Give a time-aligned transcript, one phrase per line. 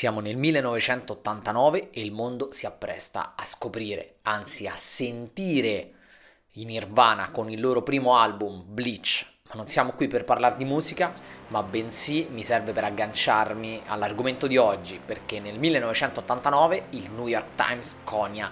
[0.00, 5.90] Siamo nel 1989 e il mondo si appresta a scoprire, anzi a sentire
[6.52, 9.26] i Nirvana con il loro primo album Bleach.
[9.48, 11.12] Ma non siamo qui per parlare di musica,
[11.48, 17.54] ma bensì mi serve per agganciarmi all'argomento di oggi, perché nel 1989 il New York
[17.54, 18.50] Times conia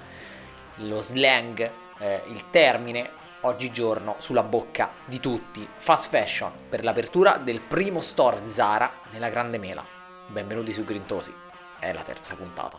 [0.75, 3.09] lo slang, eh, il termine
[3.41, 9.57] oggigiorno sulla bocca di tutti, fast fashion, per l'apertura del primo store Zara nella Grande
[9.57, 9.98] Mela.
[10.31, 11.33] Benvenuti su Grintosi,
[11.81, 12.79] è la terza puntata.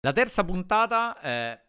[0.00, 1.60] La terza puntata, eh,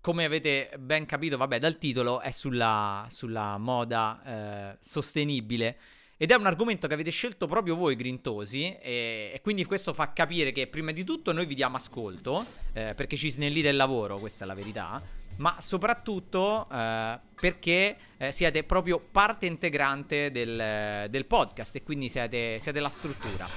[0.00, 5.78] come avete ben capito, vabbè, dal titolo, è sulla, sulla moda eh, sostenibile.
[6.22, 10.12] Ed è un argomento che avete scelto proprio voi, Grintosi, e, e, quindi questo fa
[10.12, 14.18] capire che prima di tutto noi vi diamo ascolto, eh, perché ci snellite il lavoro,
[14.18, 15.02] questa è la verità,
[15.36, 22.58] ma soprattutto eh, perché eh, siete proprio parte integrante del, del podcast e quindi siete,
[22.60, 23.48] siete la struttura.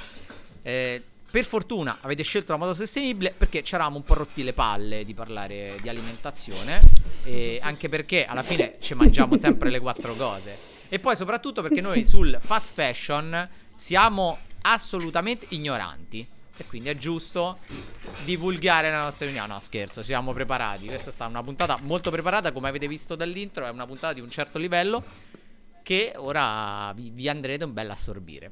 [0.62, 4.54] Eh, per fortuna avete scelto la moda sostenibile perché ci eravamo un po' rotti le
[4.54, 6.80] palle di parlare di alimentazione,
[7.26, 10.73] e anche perché alla fine ci mangiamo sempre le quattro cose.
[10.94, 16.24] E poi soprattutto perché noi sul fast fashion siamo assolutamente ignoranti.
[16.56, 17.58] E quindi è giusto
[18.26, 19.54] divulgare la nostra riunione.
[19.54, 20.86] No, scherzo, siamo preparati.
[20.86, 24.22] Questa è stata una puntata molto preparata, come avete visto dall'intro, è una puntata di
[24.22, 25.04] un certo livello
[25.82, 28.52] che ora vi, vi andrete un bel assorbire.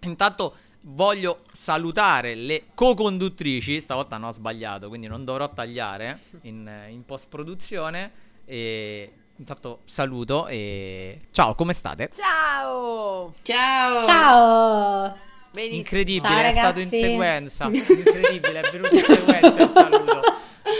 [0.00, 7.02] Intanto voglio salutare le co-conduttrici, stavolta non ho sbagliato, quindi non dovrò tagliare in, in
[7.06, 8.26] post-produzione.
[8.44, 12.10] E Intanto saluto e ciao, come state?
[12.12, 13.34] Ciao!
[13.42, 14.02] Ciao!
[14.02, 15.16] Ciao!
[15.52, 15.78] Benissimo.
[15.78, 17.64] Incredibile, Ciao, è stato in sequenza.
[17.70, 20.20] Incredibile, è venuto in sequenza il saluto.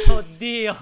[0.08, 0.76] Oddio.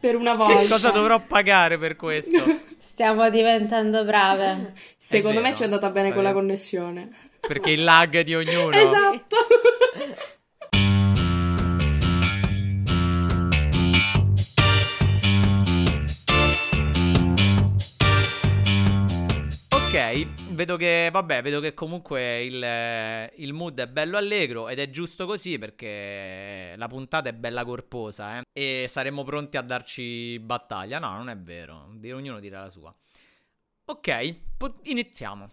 [0.00, 0.62] Per una volta.
[0.62, 2.42] Che cosa dovrò pagare per questo?
[2.78, 4.72] Stiamo diventando brave.
[4.96, 7.10] Secondo me ci è andata bene con la connessione.
[7.40, 8.74] Perché il lag di ognuno.
[8.74, 9.36] Esatto.
[20.50, 25.26] vedo che, vabbè, vedo che comunque il, il, mood è bello allegro ed è giusto
[25.26, 28.42] così perché la puntata è bella corposa eh?
[28.52, 30.98] e saremo pronti a darci battaglia.
[30.98, 32.94] No, non è vero, ognuno dirà la sua.
[33.84, 34.36] Ok,
[34.82, 35.50] iniziamo.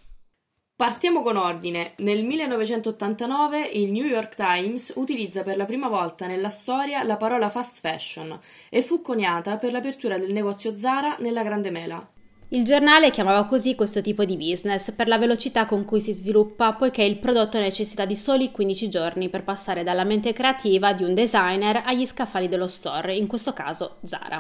[0.75, 1.93] Partiamo con ordine.
[1.97, 7.49] Nel 1989 il New York Times utilizza per la prima volta nella storia la parola
[7.49, 8.39] fast fashion
[8.69, 12.09] e fu coniata per l'apertura del negozio Zara nella Grande Mela.
[12.51, 16.73] Il giornale chiamava così questo tipo di business per la velocità con cui si sviluppa,
[16.73, 21.13] poiché il prodotto necessita di soli 15 giorni per passare dalla mente creativa di un
[21.13, 24.37] designer agli scaffali dello store, in questo caso Zara.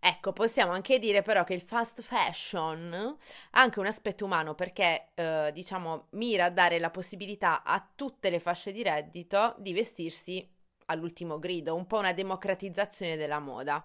[0.00, 2.92] Ecco, possiamo anche dire però che il fast fashion
[3.52, 8.30] ha anche un aspetto umano perché, eh, diciamo, mira a dare la possibilità a tutte
[8.30, 10.44] le fasce di reddito di vestirsi
[10.86, 13.82] all'ultimo grido, un po' una democratizzazione della moda.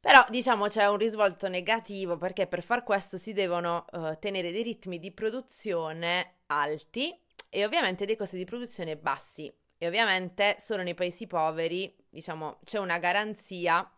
[0.00, 4.62] Però diciamo c'è un risvolto negativo perché per far questo si devono uh, tenere dei
[4.62, 7.16] ritmi di produzione alti
[7.50, 9.52] e ovviamente dei costi di produzione bassi.
[9.80, 13.88] E ovviamente solo nei paesi poveri, diciamo, c'è una garanzia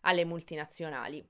[0.00, 1.26] alle multinazionali.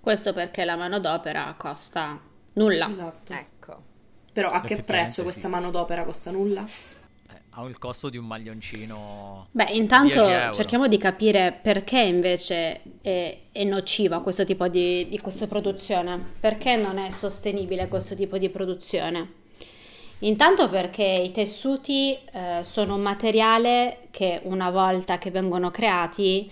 [0.00, 2.20] Questo perché la manodopera costa
[2.54, 2.88] nulla.
[2.88, 3.32] Esatto.
[3.32, 3.90] Ecco.
[4.32, 5.48] Però a che prezzo questa sì.
[5.48, 6.64] manodopera costa nulla?
[7.54, 9.48] Ha il costo di un maglioncino.
[9.50, 15.46] Beh, intanto cerchiamo di capire perché invece è, è nociva questo tipo di, di questa
[15.46, 19.40] produzione, perché non è sostenibile questo tipo di produzione.
[20.20, 26.48] Intanto perché i tessuti eh, sono un materiale che una volta che vengono creati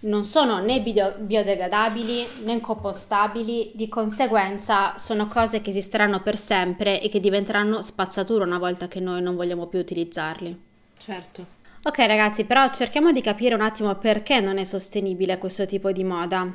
[0.00, 7.00] non sono né bio- biodegradabili né compostabili, di conseguenza sono cose che esisteranno per sempre
[7.00, 10.58] e che diventeranno spazzatura una volta che noi non vogliamo più utilizzarli.
[10.96, 11.58] Certo.
[11.82, 16.04] Ok ragazzi, però cerchiamo di capire un attimo perché non è sostenibile questo tipo di
[16.04, 16.54] moda.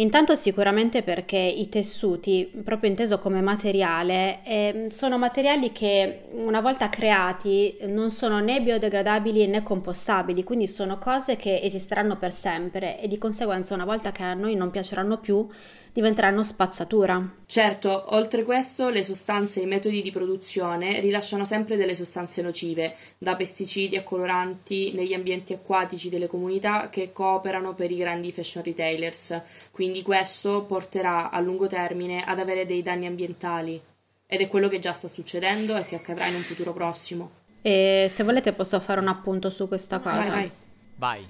[0.00, 6.88] Intanto sicuramente perché i tessuti, proprio inteso come materiale, eh, sono materiali che una volta
[6.88, 13.08] creati non sono né biodegradabili né compostabili, quindi sono cose che esisteranno per sempre e
[13.08, 15.46] di conseguenza una volta che a noi non piaceranno più
[15.92, 17.36] diventeranno spazzatura.
[17.46, 22.94] Certo, oltre questo le sostanze e i metodi di produzione rilasciano sempre delle sostanze nocive,
[23.18, 28.62] da pesticidi a coloranti negli ambienti acquatici delle comunità che cooperano per i grandi fashion
[28.62, 29.40] retailers,
[29.70, 33.80] quindi questo porterà a lungo termine ad avere dei danni ambientali.
[34.26, 37.30] Ed è quello che già sta succedendo e che accadrà in un futuro prossimo.
[37.62, 40.30] E se volete posso fare un appunto su questa cosa.
[40.30, 40.50] Vai, vai.
[40.96, 41.28] Vai.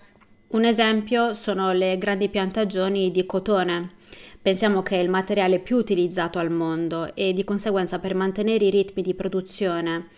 [0.48, 3.98] Un esempio sono le grandi piantagioni di cotone
[4.42, 8.70] pensiamo che è il materiale più utilizzato al mondo e di conseguenza per mantenere i
[8.70, 10.08] ritmi di produzione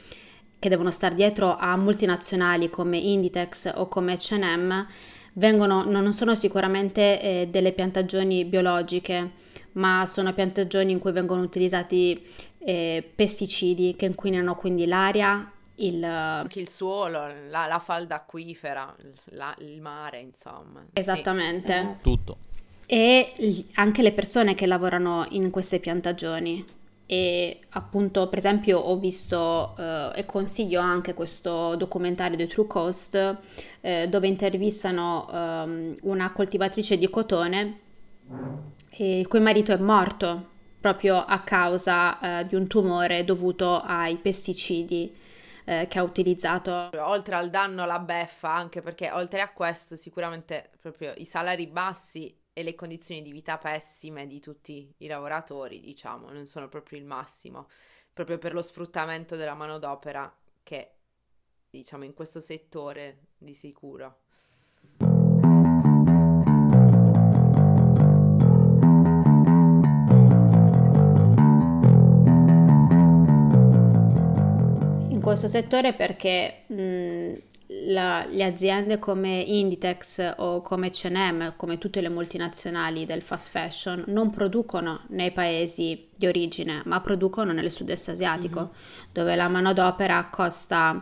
[0.59, 4.87] che devono stare dietro a multinazionali come Inditex o come H&M
[5.35, 9.31] vengono, non sono sicuramente eh, delle piantagioni biologiche,
[9.73, 12.25] ma sono piantagioni in cui vengono utilizzati
[12.59, 18.95] eh, pesticidi che inquinano quindi l'aria, il, anche il suolo, la, la falda acquifera,
[19.31, 20.85] la, il mare, insomma.
[20.93, 21.97] Esattamente.
[21.97, 22.03] Sì.
[22.03, 22.37] Tutto.
[22.93, 23.33] E
[23.77, 26.63] anche le persone che lavorano in queste piantagioni.
[27.07, 33.37] E appunto, per esempio, ho visto eh, e consiglio anche questo documentario di True Cost
[33.81, 37.79] eh, dove intervistano eh, una coltivatrice di cotone
[38.97, 45.17] il cui marito è morto proprio a causa eh, di un tumore dovuto ai pesticidi
[45.65, 46.91] eh, che ha utilizzato.
[46.99, 52.41] Oltre al danno la beffa, anche perché oltre a questo sicuramente proprio i salari bassi
[52.53, 57.05] e le condizioni di vita pessime di tutti i lavoratori, diciamo, non sono proprio il
[57.05, 57.69] massimo,
[58.13, 60.97] proprio per lo sfruttamento della manodopera che,
[61.71, 64.21] diciamo, in questo settore di sicuro.
[75.23, 77.52] questo settore perché mh,
[77.87, 84.05] la, le aziende come Inditex o come H&M, come tutte le multinazionali del fast fashion,
[84.09, 88.73] non producono nei paesi di origine, ma producono nel sud-est asiatico, mm-hmm.
[89.13, 91.01] dove la manodopera costa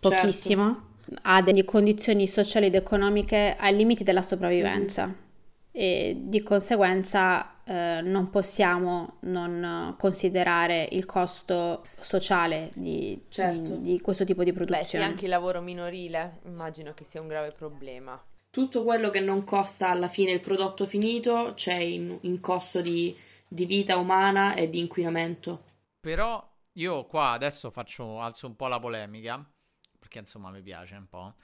[0.00, 1.20] pochissimo, certo.
[1.22, 5.06] ha delle condizioni sociali ed economiche ai limiti della sopravvivenza.
[5.06, 5.28] Mm-hmm.
[5.72, 13.76] E di conseguenza eh, non possiamo non considerare il costo sociale di, certo.
[13.76, 14.82] di, di questo tipo di produzione.
[14.82, 18.20] Beh, sì, anche il lavoro minorile immagino che sia un grave problema.
[18.50, 23.16] Tutto quello che non costa alla fine il prodotto finito c'è in, in costo di,
[23.46, 25.62] di vita umana e di inquinamento.
[26.00, 29.48] Però io qua adesso faccio, alzo un po' la polemica,
[29.96, 31.34] perché insomma mi piace un po'.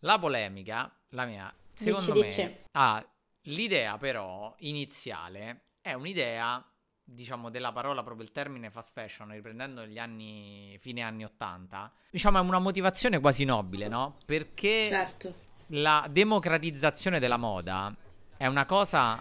[0.00, 2.58] La polemica, la mia, secondo dici, me, dici.
[2.72, 3.04] ha
[3.42, 6.64] l'idea però iniziale è un'idea,
[7.02, 12.38] diciamo, della parola proprio il termine fast fashion, riprendendo gli anni, fine anni 80, diciamo
[12.38, 14.16] è una motivazione quasi nobile, no?
[14.24, 15.34] Perché certo.
[15.68, 17.94] la democratizzazione della moda
[18.36, 19.20] è una cosa,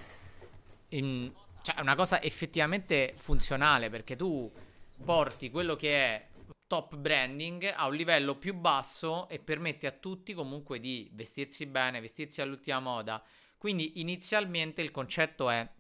[0.89, 1.31] in,
[1.63, 4.51] cioè è una cosa effettivamente funzionale, perché tu
[5.03, 6.27] porti quello che è
[6.71, 12.00] top branding a un livello più basso e permette a tutti comunque di vestirsi bene,
[12.00, 13.21] vestirsi all'ultima moda.
[13.61, 15.71] Quindi inizialmente il concetto è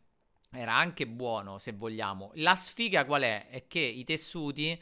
[0.51, 2.29] era anche buono se vogliamo.
[2.35, 3.47] La sfiga qual è?
[3.49, 4.79] È che i tessuti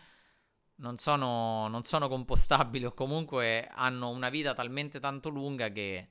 [0.76, 6.10] non sono, non sono compostabili o comunque hanno una vita talmente tanto lunga che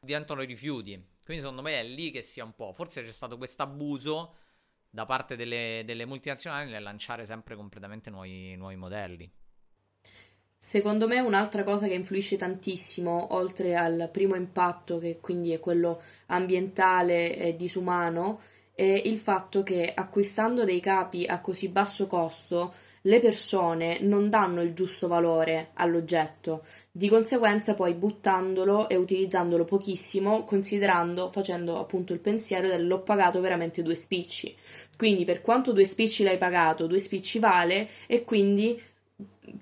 [0.00, 0.92] diventano rifiuti.
[1.22, 2.72] Quindi secondo me è lì che sia un po'.
[2.72, 4.36] Forse c'è stato questo abuso
[4.88, 9.30] da parte delle, delle, multinazionali nel lanciare sempre completamente nuovi, nuovi modelli.
[10.64, 16.00] Secondo me un'altra cosa che influisce tantissimo, oltre al primo impatto, che quindi è quello
[16.26, 18.42] ambientale e disumano,
[18.72, 24.62] è il fatto che acquistando dei capi a così basso costo le persone non danno
[24.62, 32.20] il giusto valore all'oggetto, di conseguenza poi buttandolo e utilizzandolo pochissimo, considerando, facendo appunto il
[32.20, 34.54] pensiero dell'ho pagato veramente due spicci.
[34.96, 38.80] Quindi per quanto due spicci l'hai pagato, due spicci vale e quindi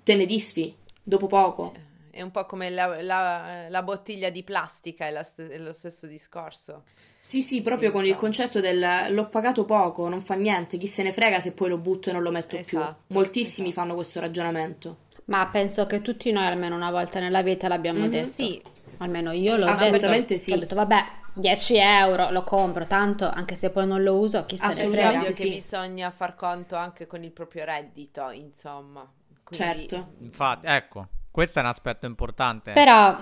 [0.05, 1.73] te ne disfi dopo poco.
[2.11, 6.07] È un po' come la, la, la bottiglia di plastica, è, la, è lo stesso
[6.07, 6.83] discorso.
[7.23, 11.03] Sì, sì, proprio con il concetto del l'ho pagato poco, non fa niente, chi se
[11.03, 13.17] ne frega se poi lo butto e non lo metto esatto, più.
[13.17, 13.83] Moltissimi esatto.
[13.83, 14.97] fanno questo ragionamento.
[15.27, 18.31] Ma penso che tutti noi almeno una volta nella vita l'abbiamo mm-hmm, detto.
[18.31, 18.63] Sì.
[18.99, 20.43] Almeno io l'ho Assolutamente detto.
[20.43, 20.53] sì.
[20.53, 21.05] Ho detto vabbè,
[21.35, 25.19] 10 euro lo compro, tanto anche se poi non lo uso, chi se ne frega.
[25.19, 25.45] Ovvio sì.
[25.45, 29.09] che bisogna far conto anche con il proprio reddito, insomma.
[29.51, 29.89] Quindi...
[29.89, 30.13] Certo.
[30.21, 32.73] Infatti, ecco, questo è un aspetto importante.
[32.73, 33.17] Però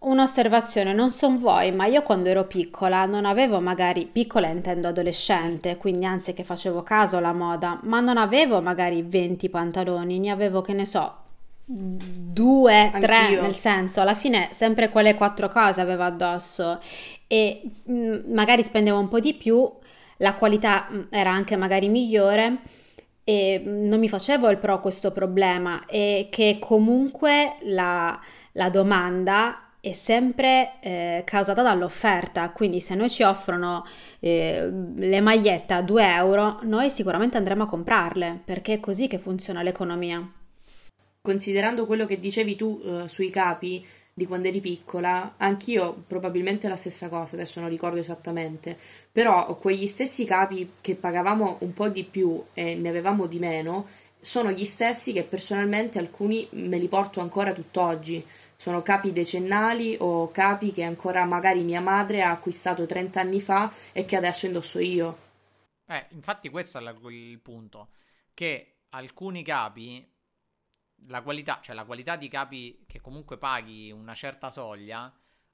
[0.00, 5.76] Un'osservazione, non so voi, ma io quando ero piccola non avevo magari, piccola intendo adolescente,
[5.76, 10.60] quindi anzi che facevo caso alla moda, ma non avevo magari 20 pantaloni, ne avevo
[10.60, 11.16] che ne so,
[11.64, 13.00] due, Anch'io.
[13.00, 16.80] tre, nel senso, alla fine sempre quelle quattro cose avevo addosso
[17.26, 19.68] e mh, mm, magari spendevo un po' di più,
[20.18, 22.58] la qualità mh, mm, era anche magari migliore
[23.28, 28.18] e mm, non mi facevo il pro questo problema e che comunque la,
[28.52, 33.84] la domanda è sempre eh, causata dall'offerta, quindi se noi ci offrono
[34.20, 39.18] eh, le magliette a 2 euro, noi sicuramente andremo a comprarle, perché è così che
[39.18, 40.26] funziona l'economia.
[41.20, 43.86] Considerando quello che dicevi tu eh, sui capi,
[44.18, 48.76] di quando eri piccola, anch'io probabilmente la stessa cosa, adesso non ricordo esattamente,
[49.10, 53.86] però quegli stessi capi che pagavamo un po' di più e ne avevamo di meno,
[54.20, 58.26] sono gli stessi che personalmente alcuni me li porto ancora tutt'oggi.
[58.56, 63.72] Sono capi decennali o capi che ancora magari mia madre ha acquistato 30 anni fa
[63.92, 65.26] e che adesso indosso io.
[65.86, 67.90] Eh, infatti questo è il punto,
[68.34, 70.04] che alcuni capi,
[71.06, 75.12] la qualità, cioè la qualità di capi che comunque paghi una certa soglia,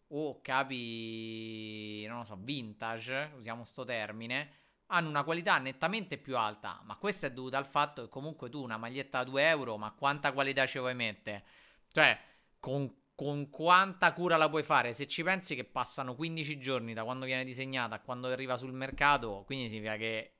[0.08, 4.50] o capi, non lo so, vintage, usiamo sto termine,
[4.86, 8.62] hanno una qualità nettamente più alta, ma questo è dovuto al fatto che comunque tu
[8.62, 11.44] una maglietta a 2 euro, ma quanta qualità ci vuoi mettere?
[11.90, 12.18] Cioè,
[12.60, 14.92] con, con, quanta cura la puoi fare?
[14.92, 18.72] Se ci pensi che passano 15 giorni da quando viene disegnata a quando arriva sul
[18.72, 20.32] mercato, quindi significa che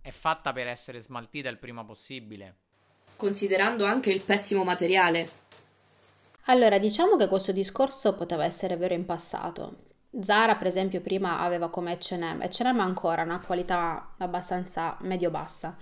[0.00, 2.67] è fatta per essere smaltita il prima possibile.
[3.18, 5.28] Considerando anche il pessimo materiale.
[6.44, 9.86] Allora, diciamo che questo discorso poteva essere vero in passato.
[10.20, 12.40] Zara, per esempio, prima aveva come H&M.
[12.40, 15.76] H&M ancora una qualità abbastanza medio-bassa,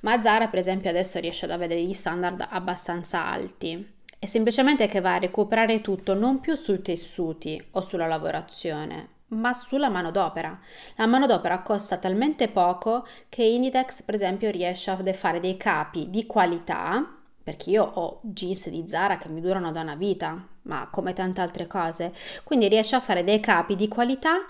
[0.00, 3.88] ma Zara, per esempio, adesso riesce ad avere degli standard abbastanza alti.
[4.18, 9.52] È semplicemente che va a recuperare tutto non più sui tessuti o sulla lavorazione, ma
[9.52, 10.58] sulla manodopera.
[10.96, 16.26] La manodopera costa talmente poco che Inditex, per esempio, riesce a fare dei capi di
[16.26, 21.12] qualità perché io ho jeans di Zara che mi durano da una vita, ma come
[21.14, 24.44] tante altre cose, quindi riesce a fare dei capi di qualità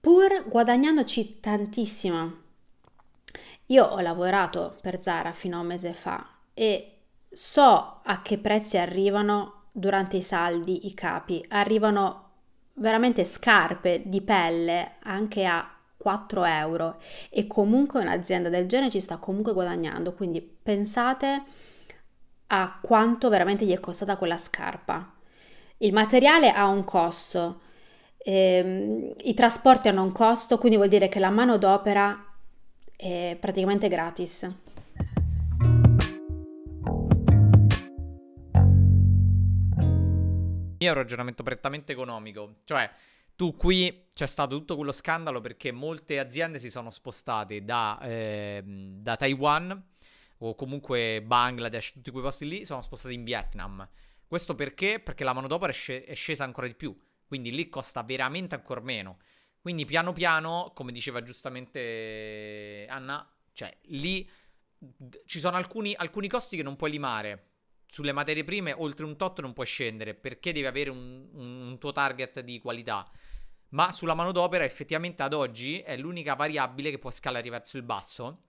[0.00, 2.32] pur guadagnandoci tantissimo.
[3.66, 7.00] Io ho lavorato per Zara fino a un mese fa e
[7.30, 12.29] so a che prezzi arrivano durante i saldi i capi, arrivano
[12.80, 19.18] veramente scarpe di pelle anche a 4 euro e comunque un'azienda del genere ci sta
[19.18, 21.42] comunque guadagnando, quindi pensate
[22.48, 25.12] a quanto veramente gli è costata quella scarpa.
[25.78, 27.60] Il materiale ha un costo,
[28.18, 32.24] ehm, i trasporti hanno un costo, quindi vuol dire che la manodopera
[32.96, 34.48] è praticamente gratis.
[40.82, 42.90] Io ho un ragionamento prettamente economico, cioè
[43.36, 48.62] tu qui c'è stato tutto quello scandalo perché molte aziende si sono spostate da, eh,
[48.64, 49.88] da Taiwan
[50.38, 53.86] o comunque Bangladesh, tutti quei posti lì, sono spostati in Vietnam.
[54.26, 55.00] Questo perché?
[55.00, 58.80] Perché la manodopera è, sc- è scesa ancora di più, quindi lì costa veramente ancora
[58.80, 59.18] meno.
[59.60, 64.26] Quindi piano piano, come diceva giustamente Anna, cioè lì
[65.26, 67.49] ci sono alcuni, alcuni costi che non puoi limare.
[67.90, 71.78] Sulle materie prime, oltre un tot non puoi scendere perché devi avere un, un, un
[71.78, 73.10] tuo target di qualità.
[73.70, 78.44] Ma sulla manodopera, effettivamente ad oggi è l'unica variabile che può scalare verso il basso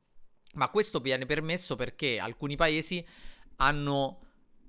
[0.54, 3.06] ma questo viene permesso perché alcuni paesi
[3.58, 4.20] hanno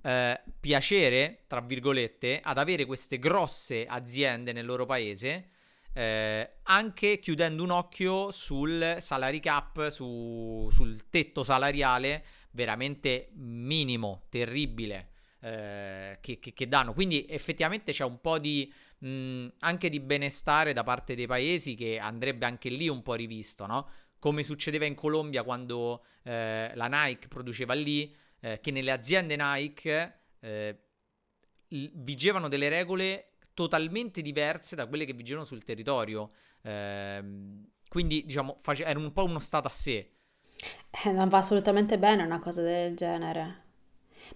[0.01, 5.49] eh, piacere, tra virgolette, ad avere queste grosse aziende nel loro paese,
[5.93, 15.09] eh, anche chiudendo un occhio sul salary cap, su, sul tetto salariale veramente minimo, terribile.
[15.39, 20.71] Eh, che, che, che, danno quindi effettivamente c'è un po' di mh, anche di benestare
[20.71, 23.89] da parte dei paesi che andrebbe anche lì un po' rivisto no?
[24.23, 30.19] come succedeva in Colombia quando eh, la Nike produceva lì, eh, che nelle aziende Nike
[30.39, 30.77] eh,
[31.67, 36.31] vigevano delle regole totalmente diverse da quelle che vigevano sul territorio.
[36.63, 40.11] Ehm, quindi, diciamo, face- era un po' uno stato a sé.
[41.05, 43.61] Eh, non va assolutamente bene una cosa del genere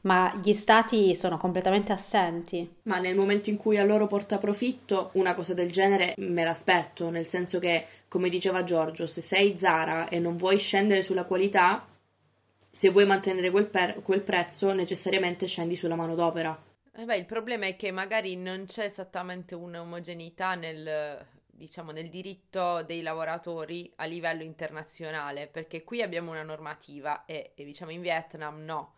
[0.02, 2.70] ma gli stati sono completamente assenti.
[2.84, 7.10] Ma nel momento in cui a loro porta profitto, una cosa del genere me l'aspetto,
[7.10, 11.86] nel senso che, come diceva Giorgio, se sei Zara e non vuoi scendere sulla qualità,
[12.70, 16.58] se vuoi mantenere quel, per- quel prezzo, necessariamente scendi sulla manodopera.
[17.00, 22.82] Eh beh, il problema è che magari non c'è esattamente un'omogeneità nel, diciamo, nel diritto
[22.82, 28.64] dei lavoratori a livello internazionale, perché qui abbiamo una normativa e, e diciamo in Vietnam
[28.64, 28.96] no.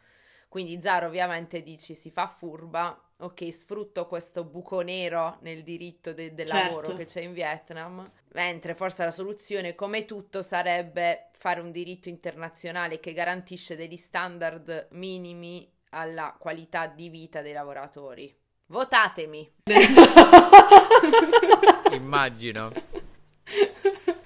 [0.47, 6.33] Quindi Zara ovviamente dici si fa furba, ok, sfrutto questo buco nero nel diritto de-
[6.33, 6.67] del certo.
[6.67, 12.07] lavoro che c'è in Vietnam, mentre forse la soluzione, come tutto, sarebbe fare un diritto
[12.07, 18.35] internazionale che garantisce degli standard minimi alla qualità di vita dei lavoratori.
[18.67, 19.49] Votatemi!
[21.91, 22.71] Immagino.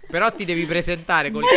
[0.07, 1.43] Però ti devi presentare con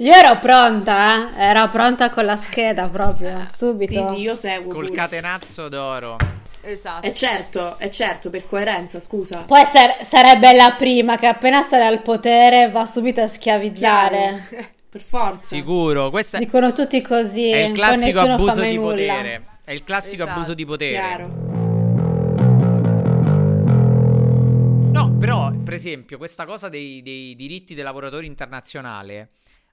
[0.00, 1.40] io ero pronta, eh?
[1.40, 3.92] Ero pronta con la scheda proprio, subito.
[3.92, 4.72] Sì, sì, io seguo.
[4.72, 4.96] Col pure.
[4.96, 6.16] catenazzo d'oro.
[6.60, 7.06] Esatto.
[7.06, 9.44] È certo, è certo, per coerenza, scusa.
[9.46, 14.74] Poi sar- sarebbe la prima che appena sale al potere va subito a schiavizzare.
[14.98, 15.46] Per forza.
[15.46, 17.50] Sicuro, questa Dicono tutti così.
[17.50, 18.90] È il classico abuso di nulla.
[18.90, 19.46] potere.
[19.64, 20.38] È il classico esatto.
[20.38, 20.92] abuso di potere.
[20.92, 21.46] Chiaro.
[25.18, 29.26] però, per esempio, questa cosa dei, dei diritti dei lavoratori internazionali,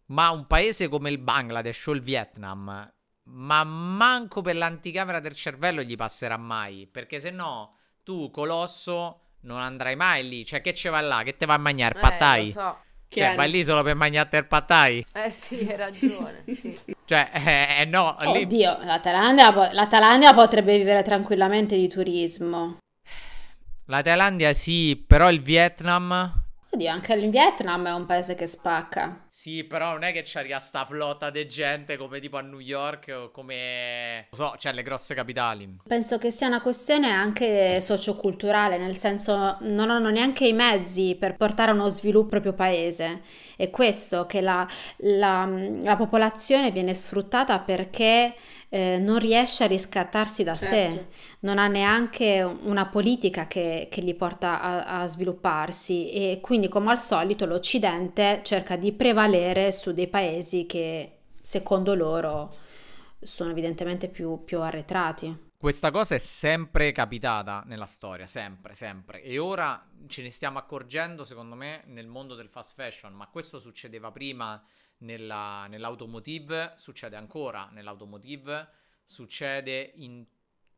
[0.08, 2.91] ma un paese come il Bangladesh o il Vietnam,
[3.25, 9.62] ma manco per l'anticamera del cervello gli passerà mai, perché se no tu, colosso, non
[9.62, 10.44] andrai mai lì.
[10.44, 11.22] Cioè, che ce va là?
[11.24, 12.00] Che te va a mangiare?
[12.00, 12.41] Pattai?
[12.41, 12.77] Eh, lo so.
[13.19, 15.05] Cioè, vai lì solo per mangiare il pattai?
[15.13, 16.77] Eh sì, hai ragione, sì.
[17.05, 18.15] Cioè, eh, eh no.
[18.34, 18.43] Lì...
[18.43, 22.77] Oddio, la Thailandia, la Thailandia potrebbe vivere tranquillamente di turismo.
[23.86, 26.43] La Thailandia sì, però il Vietnam...
[26.75, 29.27] Oddio, anche il Vietnam è un paese che spacca.
[29.29, 33.13] Sì, però non è che c'arriva sta flotta di gente come tipo a New York
[33.15, 34.27] o come...
[34.32, 35.77] Non so, cioè le grosse capitali.
[35.88, 41.38] Penso che sia una questione anche socioculturale, nel senso non hanno neanche i mezzi per
[41.38, 43.22] portare a uno sviluppo il proprio paese.
[43.55, 44.67] È questo, che la,
[44.98, 45.50] la,
[45.82, 48.36] la popolazione viene sfruttata perché
[48.69, 50.95] eh, non riesce a riscattarsi da certo.
[50.95, 51.05] sé,
[51.39, 56.91] non ha neanche una politica che, che li porta a, a, svilupparsi e quindi come
[56.91, 62.53] al solito l'Occidente cerca di prevalere su dei paesi che secondo loro
[63.22, 65.43] sono evidentemente più, più arretrati.
[65.57, 69.24] Questa cosa è sempre capitata nella storia, sempre, sempre.
[69.24, 73.57] E ora ce ne stiamo accorgendo, secondo me, nel mondo del fast fashion, ma questo
[73.57, 74.62] succedeva prima
[75.00, 78.70] nella, nell'automotive, succede ancora nell'automotive,
[79.06, 80.25] succede in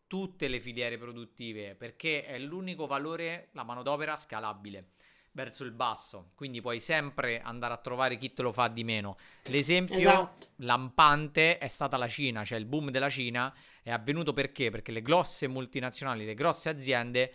[0.07, 4.91] tutte le filiere produttive perché è l'unico valore, la manodopera scalabile
[5.37, 9.17] verso il basso, quindi puoi sempre andare a trovare chi te lo fa di meno.
[9.43, 10.47] L'esempio esatto.
[10.57, 14.71] lampante è stata la Cina, cioè il boom della Cina è avvenuto perché?
[14.71, 17.33] Perché le grosse multinazionali, le grosse aziende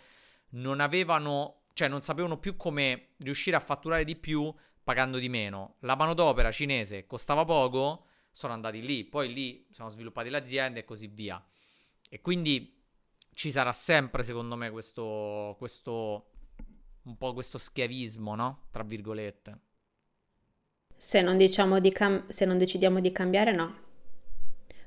[0.49, 5.75] non avevano, cioè non sapevano più come riuscire a fatturare di più pagando di meno.
[5.79, 10.85] La manodopera cinese costava poco, sono andati lì, poi lì sono sviluppate le aziende e
[10.85, 11.43] così via.
[12.09, 12.81] E quindi
[13.33, 16.29] ci sarà sempre, secondo me, questo, questo
[17.03, 18.67] un po' questo schiavismo, no?
[18.71, 19.59] Tra virgolette.
[20.95, 23.81] Se non, diciamo di cam- se non decidiamo di cambiare, no.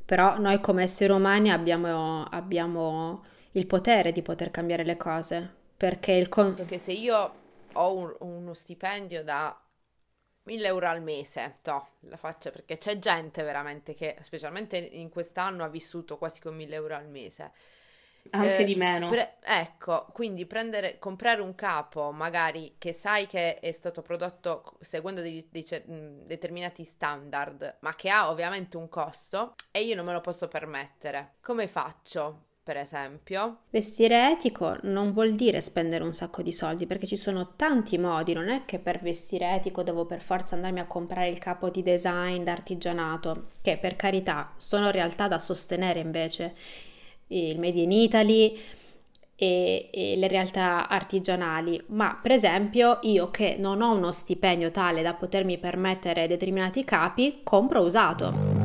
[0.04, 5.54] Però noi come esseri umani abbiamo, abbiamo il potere di poter cambiare le cose.
[5.76, 6.64] Perché il conto...
[6.64, 7.34] Che se io
[7.72, 9.60] ho un, uno stipendio da
[10.46, 15.64] 1000 euro al mese, to, la faccio perché c'è gente veramente che, specialmente in quest'anno,
[15.64, 17.52] ha vissuto quasi con 1000 euro al mese.
[18.30, 19.08] Anche eh, di meno.
[19.08, 25.20] Pre- ecco, quindi prendere, comprare un capo magari che sai che è stato prodotto seguendo
[25.20, 30.12] dei, dei, dei, determinati standard, ma che ha ovviamente un costo e io non me
[30.12, 31.34] lo posso permettere.
[31.40, 32.46] Come faccio?
[32.66, 33.58] Per esempio.
[33.70, 38.32] Vestire etico non vuol dire spendere un sacco di soldi perché ci sono tanti modi,
[38.32, 41.84] non è che per vestire etico devo per forza andarmi a comprare il capo di
[41.84, 46.56] design d'artigianato, che per carità sono realtà da sostenere invece.
[47.28, 48.58] Il Made in Italy
[49.36, 55.02] e, e le realtà artigianali, ma per esempio io che non ho uno stipendio tale
[55.02, 58.55] da potermi permettere determinati capi, compro usato.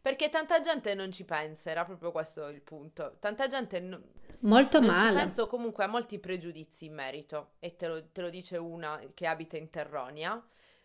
[0.00, 3.16] Perché tanta gente non ci pensa, era proprio questo il punto.
[3.18, 4.00] Tanta gente no,
[4.40, 5.08] Molto non male.
[5.08, 9.00] ci penso comunque a molti pregiudizi in merito, e te lo, te lo dice una
[9.14, 10.42] che abita in Terronia.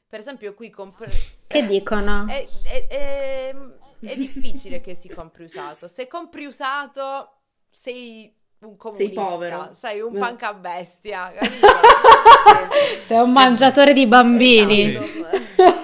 [0.07, 1.09] Per esempio, qui compri.
[1.47, 2.27] Che dicono?
[2.27, 3.55] È, è, è,
[4.01, 5.87] è difficile che si compri usato.
[5.87, 11.31] Se compri usato, sei un comunista, sei povero, sei un panca a bestia,
[13.01, 14.95] sei un mangiatore di bambini.
[14.95, 15.79] Esatto.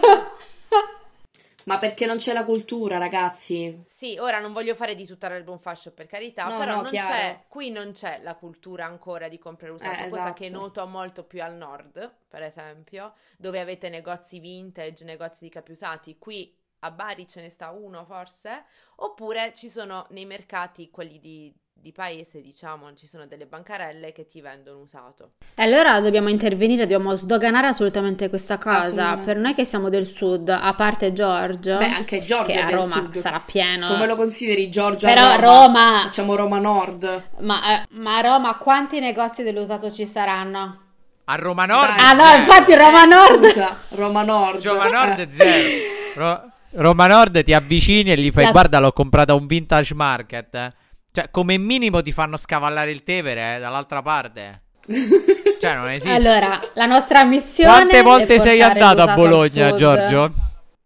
[1.68, 3.84] Ma perché non c'è la cultura, ragazzi?
[3.86, 6.92] Sì, ora non voglio fare di tutta l'album fashion per carità, no, però no, non
[6.92, 10.34] c'è, qui non c'è la cultura ancora di comprare usato, eh, cosa esatto.
[10.34, 15.72] che noto molto più al nord, per esempio, dove avete negozi vintage, negozi di capi
[15.72, 16.18] usati.
[16.18, 18.64] Qui a Bari ce ne sta uno forse,
[18.98, 24.26] oppure ci sono nei mercati quelli di di paese, diciamo, ci sono delle bancarelle che
[24.26, 25.32] ti vendono usato.
[25.56, 29.18] E allora dobbiamo intervenire, dobbiamo sdoganare assolutamente questa cosa.
[29.18, 32.94] Per noi che siamo del sud, a parte Giorgio, beh, anche Giorgio che a Roma
[32.94, 33.16] sud.
[33.18, 33.88] sarà pieno.
[33.88, 35.08] Come lo consideri Giorgio?
[35.08, 37.24] Però a Roma, Roma facciamo Roma Nord.
[37.40, 40.82] Ma, eh, ma a Roma quanti negozi dell'usato ci saranno?
[41.26, 41.96] A Roma Nord?
[41.96, 43.46] Dai, ah no, infatti Roma Nord.
[43.48, 44.63] Scusa, Roma Nord.
[44.63, 45.84] Roma Nord è zero.
[46.16, 48.52] Ro- Roma Nord ti avvicini e gli fai La...
[48.52, 50.56] guarda l'ho comprata a un vintage market.
[50.56, 50.74] Eh.
[51.18, 54.62] Cioè, come minimo ti fanno scavallare il Tevere eh, dall'altra parte.
[55.60, 56.12] cioè, non esiste.
[56.12, 60.32] Allora, la nostra missione Quante volte sei andato a Bologna, Giorgio?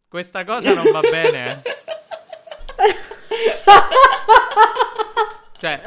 [0.08, 1.60] Questa cosa non va bene.
[5.60, 5.82] cioè,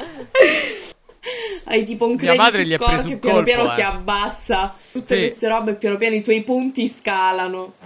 [1.64, 3.68] hai tipo un credit score che piano colpo, piano eh.
[3.68, 4.74] si abbassa.
[4.92, 5.20] Tutte sì.
[5.22, 7.76] queste robe piano piano i tuoi punti scalano.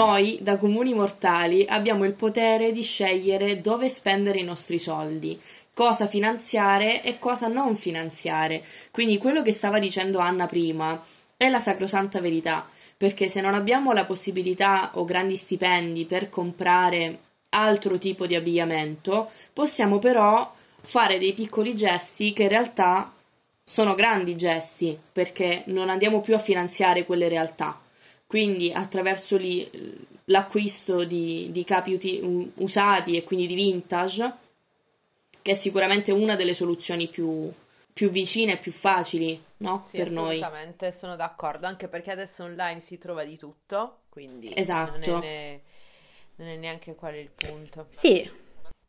[0.00, 5.38] Noi, da comuni mortali, abbiamo il potere di scegliere dove spendere i nostri soldi,
[5.74, 8.64] cosa finanziare e cosa non finanziare.
[8.90, 10.98] Quindi quello che stava dicendo Anna prima
[11.36, 17.18] è la sacrosanta verità, perché se non abbiamo la possibilità o grandi stipendi per comprare
[17.50, 23.12] altro tipo di abbigliamento, possiamo però fare dei piccoli gesti che in realtà
[23.62, 27.79] sono grandi gesti, perché non andiamo più a finanziare quelle realtà.
[28.30, 29.68] Quindi attraverso li,
[30.26, 34.32] l'acquisto di, di capi uti, usati e quindi di vintage,
[35.42, 37.52] che è sicuramente una delle soluzioni più,
[37.92, 39.82] più vicine e più facili no?
[39.84, 40.36] Sì, per noi.
[40.36, 45.10] Assolutamente, sono d'accordo, anche perché adesso online si trova di tutto, quindi esatto.
[45.10, 45.60] non, è,
[46.36, 47.88] non è neanche qual è il punto.
[47.90, 48.30] Sì,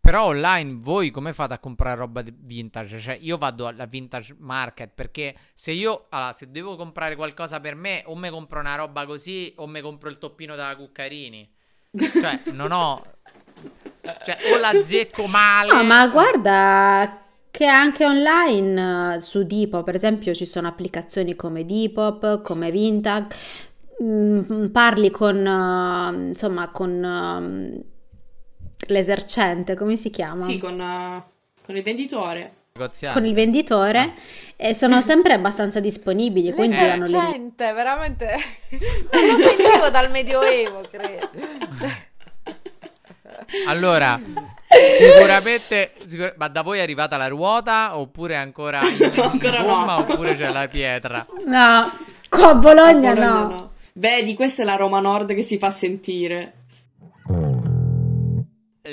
[0.02, 3.00] però online voi come fate a comprare roba vintage?
[3.00, 7.76] Cioè io vado alla vintage market perché se io, allora, se devo comprare qualcosa per
[7.76, 11.48] me o me compro una roba così o me compro il toppino da Cuccarini.
[11.96, 13.06] Cioè non ho...
[14.26, 15.72] Cioè o la zecco male...
[15.72, 22.42] No, ma guarda che anche online su Depop, per esempio, ci sono applicazioni come Depop,
[22.42, 23.36] come Vintage,
[24.02, 27.90] mm, parli con, uh, insomma, con...
[28.88, 30.44] L'esercente, come si chiama?
[30.44, 31.22] Sì, con, uh,
[31.66, 32.54] con il venditore.
[32.74, 33.14] Negoziare.
[33.14, 34.14] Con il venditore Ah.
[34.56, 36.54] e sono sempre abbastanza disponibili.
[36.54, 37.12] Quindi hanno le...
[37.12, 38.36] L'esercente, veramente...
[39.12, 41.30] Non lo sentivo dal Medioevo, credo.
[43.68, 44.20] Allora,
[44.98, 49.98] sicuramente, sicur- ma da voi è arrivata la ruota oppure ancora in, No, ancora gomma
[49.98, 50.00] no.
[50.14, 51.26] oppure c'è la pietra?
[51.46, 51.92] No,
[52.30, 53.72] qua a Bologna, A Bologna no.
[53.94, 56.54] Vedi, questa è la Roma Nord che si fa sentire.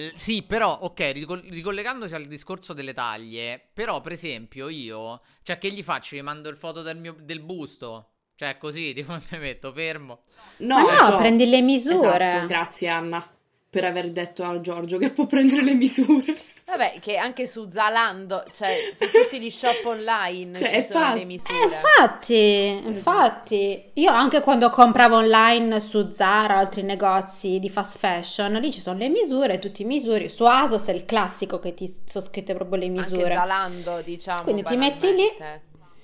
[0.06, 5.58] Eh, sì, però, ok, ricol- ricollegandosi al discorso delle taglie, però, per esempio, io, cioè,
[5.58, 6.16] che gli faccio?
[6.16, 8.10] Gli mando il foto del mio del busto?
[8.34, 10.22] Cioè, così, tipo, mi metto fermo.
[10.58, 12.26] No, Ma no, Gio- prendi le misure.
[12.28, 13.32] Esatto, grazie Anna
[13.70, 16.34] per aver detto a Giorgio che può prendere le misure.
[16.68, 21.18] Vabbè, che anche su Zalando, cioè su tutti gli shop online Cioè, ci sono infatti-
[21.18, 21.58] le misure.
[21.58, 28.52] Eh, infatti, infatti, io anche quando compravo online su Zara altri negozi di fast fashion,
[28.60, 30.28] lì ci sono le misure, tutti i misuri.
[30.28, 33.32] Su Asos è il classico che ti sono scritte proprio le Anche misure.
[33.34, 34.42] Zalando, diciamo.
[34.42, 35.34] Quindi ti metti lì-.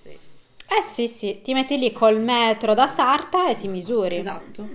[0.02, 0.08] Sì.
[0.10, 4.16] Eh sì, sì, ti metti lì col metro da sarta e ti misuri.
[4.16, 4.66] Esatto.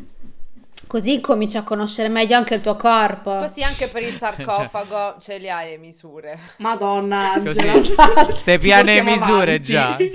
[0.90, 3.36] Così cominci a conoscere meglio anche il tuo corpo.
[3.36, 6.40] Così anche per il sarcofago ce le hai le misure.
[6.58, 7.60] Madonna Così.
[7.60, 8.26] Angela.
[8.44, 9.62] Te piane le misure avanti.
[9.62, 9.96] già.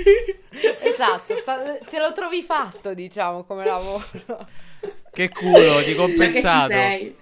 [0.81, 4.03] Esatto, sta- te lo trovi fatto, diciamo, come lavoro.
[5.13, 6.73] Che culo, di ci compensato.
[6.73, 7.17] sei.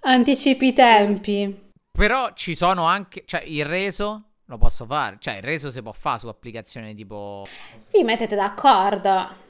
[0.00, 1.62] Anticipi i tempi.
[1.90, 5.16] Però ci sono anche, cioè, il reso lo posso fare.
[5.18, 7.44] Cioè, il reso si può fare su applicazioni tipo...
[7.90, 9.42] Vi mettete d'accordo.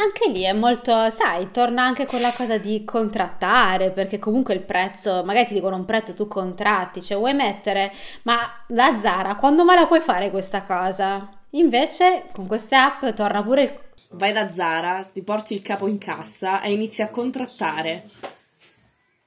[0.00, 5.22] Anche lì è molto, sai, torna anche quella cosa di contrattare, perché comunque il prezzo,
[5.26, 9.76] magari ti dicono un prezzo, tu contratti, cioè vuoi mettere, ma la Zara, quando mai
[9.76, 11.28] la puoi fare questa cosa?
[11.50, 13.78] Invece con queste app torna pure il...
[14.12, 18.08] Vai da Zara, ti porti il capo in cassa e inizi a contrattare.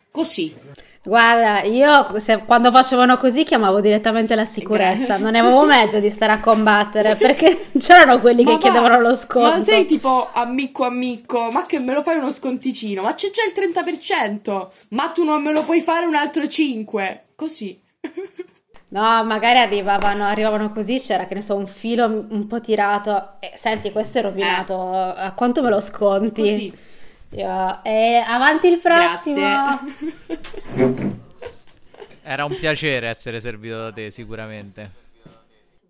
[0.10, 0.58] Così.
[1.06, 6.10] Guarda, io se- quando facevano così chiamavo direttamente la sicurezza, non ne avevo mezzo di
[6.10, 9.50] stare a combattere, perché c'erano quelli che Ma va, chiedevano lo sconto.
[9.50, 13.02] Ma sei tipo amico amico, ma che me lo fai uno sconticino?
[13.02, 14.68] Ma c'è già il 30%.
[14.90, 17.24] Ma tu non me lo puoi fare un altro 5.
[17.36, 17.82] Così.
[18.92, 23.34] No, magari arrivavano, arrivavano così, c'era che ne so, un filo un po' tirato.
[23.40, 24.90] E, senti, questo è rovinato.
[24.94, 26.42] A quanto me lo sconti?
[26.42, 26.74] Così.
[27.34, 29.80] Io, e avanti il prossimo.
[32.22, 35.02] Era un piacere essere servito da te, sicuramente.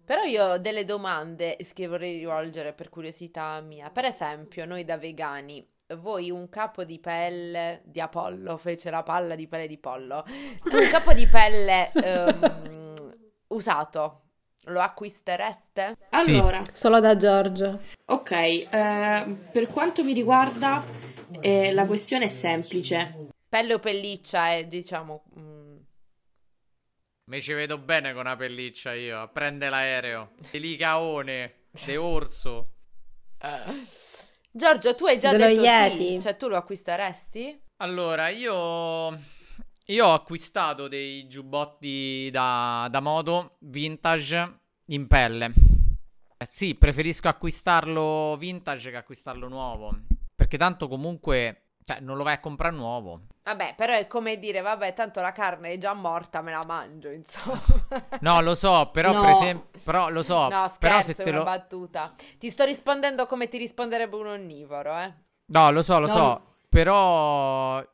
[0.05, 3.89] Però io ho delle domande che vorrei rivolgere per curiosità mia.
[3.89, 5.65] Per esempio, noi da vegani,
[5.97, 10.25] voi un capo di pelle di Apollo, fece la palla di pelle di pollo,
[10.63, 13.15] un capo di pelle ehm,
[13.47, 14.21] usato,
[14.65, 15.97] lo acquistereste?
[16.09, 17.81] Allora, Solo da Giorgio.
[18.05, 20.83] ok, eh, per quanto mi riguarda,
[21.41, 23.27] eh, la questione è semplice.
[23.47, 25.23] Pelle o pelliccia è, diciamo...
[25.39, 25.77] mm,
[27.25, 30.31] Mi ci vedo bene con una pelliccia io, a prendere l'aereo.
[30.51, 32.69] Di licaone, di orso.
[34.51, 36.21] Giorgio, tu hai già Dello detto sì, Yeti.
[36.21, 37.61] cioè tu lo acquisteresti?
[37.77, 39.31] Allora, io...
[39.87, 45.51] Io ho acquistato dei giubbotti da, da moto vintage in pelle.
[46.37, 49.99] Eh, sì, preferisco acquistarlo vintage che acquistarlo nuovo.
[50.35, 51.59] Perché tanto comunque...
[51.85, 53.23] Cioè, non lo vai a comprare nuovo.
[53.43, 57.09] Vabbè, però è come dire, vabbè, tanto la carne è già morta, me la mangio,
[57.09, 57.61] insomma.
[58.21, 59.19] No, lo so, però No.
[59.19, 59.79] per esempio...
[59.83, 61.43] Però lo so, No, scherzo, però se te una lo...
[61.43, 62.13] battuta.
[62.37, 65.13] Ti sto rispondendo come ti risponderebbe un onnivoro, eh.
[65.47, 66.13] No, lo so, lo No.
[66.13, 66.55] so.
[66.69, 67.85] però,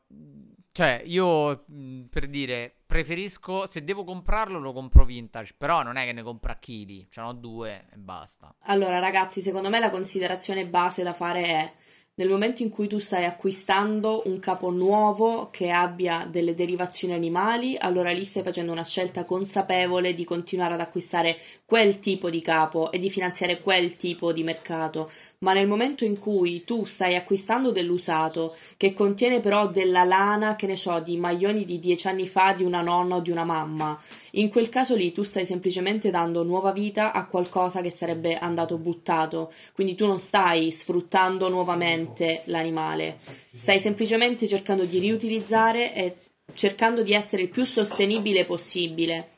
[0.70, 1.64] cioè, io
[2.08, 6.52] per dire, preferisco, se devo comprarlo lo compro vintage, però non è che ne compro
[6.52, 8.54] a chili, ce n'ho due e basta.
[8.66, 11.72] Allora ragazzi, secondo me la considerazione base da fare è
[12.20, 17.78] nel momento in cui tu stai acquistando un capo nuovo che abbia delle derivazioni animali,
[17.78, 21.38] allora lì stai facendo una scelta consapevole di continuare ad acquistare
[21.70, 25.08] quel tipo di capo e di finanziare quel tipo di mercato.
[25.38, 30.66] Ma nel momento in cui tu stai acquistando dell'usato che contiene però della lana, che
[30.66, 33.96] ne so, di maglioni di dieci anni fa di una nonna o di una mamma,
[34.32, 38.76] in quel caso lì tu stai semplicemente dando nuova vita a qualcosa che sarebbe andato
[38.76, 43.18] buttato, quindi tu non stai sfruttando nuovamente l'animale,
[43.54, 46.16] stai semplicemente cercando di riutilizzare e
[46.52, 49.28] cercando di essere il più sostenibile possibile.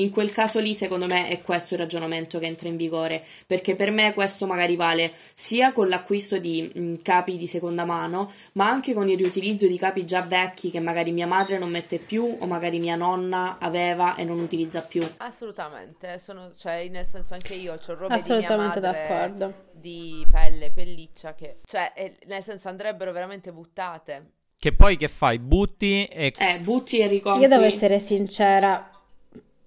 [0.00, 3.76] In quel caso lì, secondo me, è questo il ragionamento che entra in vigore, perché
[3.76, 8.68] per me questo magari vale sia con l'acquisto di mh, capi di seconda mano, ma
[8.68, 12.36] anche con il riutilizzo di capi già vecchi che magari mia madre non mette più
[12.38, 15.02] o magari mia nonna aveva e non utilizza più.
[15.18, 19.54] Assolutamente, sono, cioè, nel senso anche io ho robe Assolutamente di mia madre d'accordo.
[19.72, 21.92] di pelle, pelliccia che, cioè,
[22.26, 24.30] nel senso andrebbero veramente buttate.
[24.56, 25.38] Che poi che fai?
[25.38, 26.32] Butti e...
[26.38, 27.42] Eh, butti e ricompri.
[27.42, 28.90] Io devo essere sincera,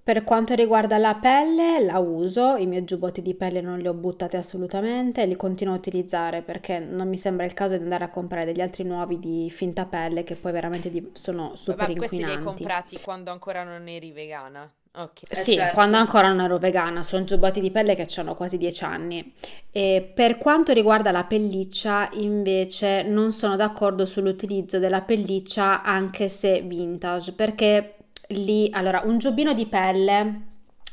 [0.03, 3.93] per quanto riguarda la pelle, la uso, i miei giubbotti di pelle non li ho
[3.93, 8.09] buttati assolutamente, li continuo a utilizzare perché non mi sembra il caso di andare a
[8.09, 11.97] comprare degli altri nuovi di finta pelle che poi veramente sono super Ma inquinanti.
[11.97, 14.69] questi li hai comprati quando ancora non eri vegana?
[14.95, 15.23] Okay.
[15.29, 15.73] Eh, sì, certo.
[15.73, 19.33] quando ancora non ero vegana, sono giubbotti di pelle che hanno quasi 10 anni.
[19.71, 26.61] E per quanto riguarda la pelliccia, invece, non sono d'accordo sull'utilizzo della pelliccia anche se
[26.61, 27.95] vintage, perché
[28.27, 30.41] lì, allora, un giubbino di pelle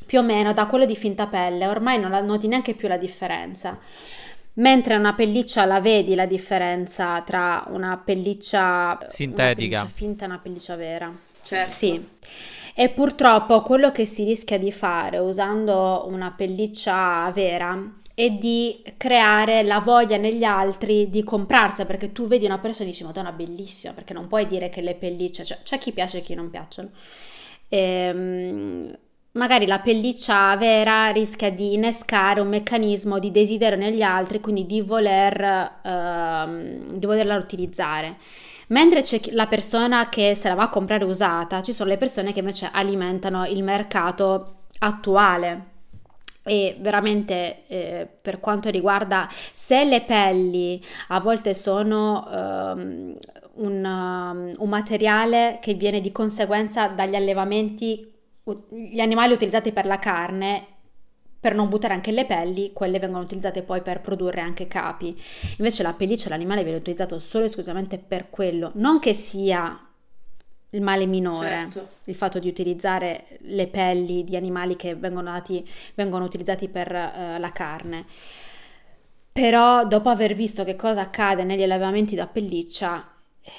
[0.07, 2.97] più o meno da quello di finta pelle, ormai non la noti neanche più la
[2.97, 3.79] differenza.
[4.55, 10.27] Mentre una pelliccia la vedi la differenza tra una pelliccia sintetica una pelliccia finta e
[10.27, 11.13] una pelliccia vera.
[11.43, 11.73] Certo.
[11.73, 12.09] Sì.
[12.75, 19.63] E purtroppo quello che si rischia di fare usando una pelliccia vera è di creare
[19.63, 23.95] la voglia negli altri di comprarsela perché tu vedi una persona e dici madonna bellissima
[23.95, 26.91] perché non puoi dire che le pellicce cioè, c'è chi piace e chi non piacciono.
[27.71, 28.95] Ehm,
[29.33, 34.83] magari la pelliccia vera rischia di innescare un meccanismo di desiderio negli altri quindi di
[34.83, 38.19] voler ehm, di volerla utilizzare.
[38.69, 42.33] Mentre c'è la persona che se la va a comprare usata, ci sono le persone
[42.33, 45.79] che invece alimentano il mercato attuale
[46.45, 53.17] e veramente eh, per quanto riguarda se le pelli a volte sono um,
[53.55, 58.11] un, un, materiale che viene di conseguenza dagli allevamenti
[58.71, 60.67] gli animali utilizzati per la carne
[61.41, 65.19] per non buttare anche le pelli, quelle vengono utilizzate poi per produrre anche capi.
[65.57, 69.90] Invece la pelliccia l'animale viene utilizzato solo e esclusivamente per quello, non che sia
[70.71, 71.89] il male minore, certo.
[72.05, 77.41] il fatto di utilizzare le pelli di animali che vengono, dati, vengono utilizzati per uh,
[77.41, 78.05] la carne.
[79.33, 83.09] Però dopo aver visto che cosa accade negli allevamenti da pelliccia,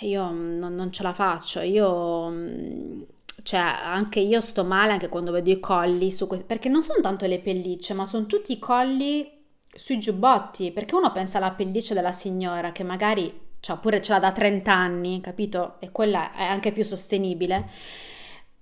[0.02, 1.60] io non, non ce la faccio.
[1.62, 3.02] Io, mm,
[3.44, 7.02] cioè, anche io sto male anche quando vedo i colli su que- perché non sono
[7.02, 9.30] tanto le pellicce, ma sono tutti i colli
[9.74, 10.72] sui giubbotti.
[10.72, 14.74] Perché uno pensa alla pelliccia della signora che magari cioè pure ce l'ha da 30
[14.74, 15.76] anni, capito?
[15.80, 17.70] E quella è anche più sostenibile.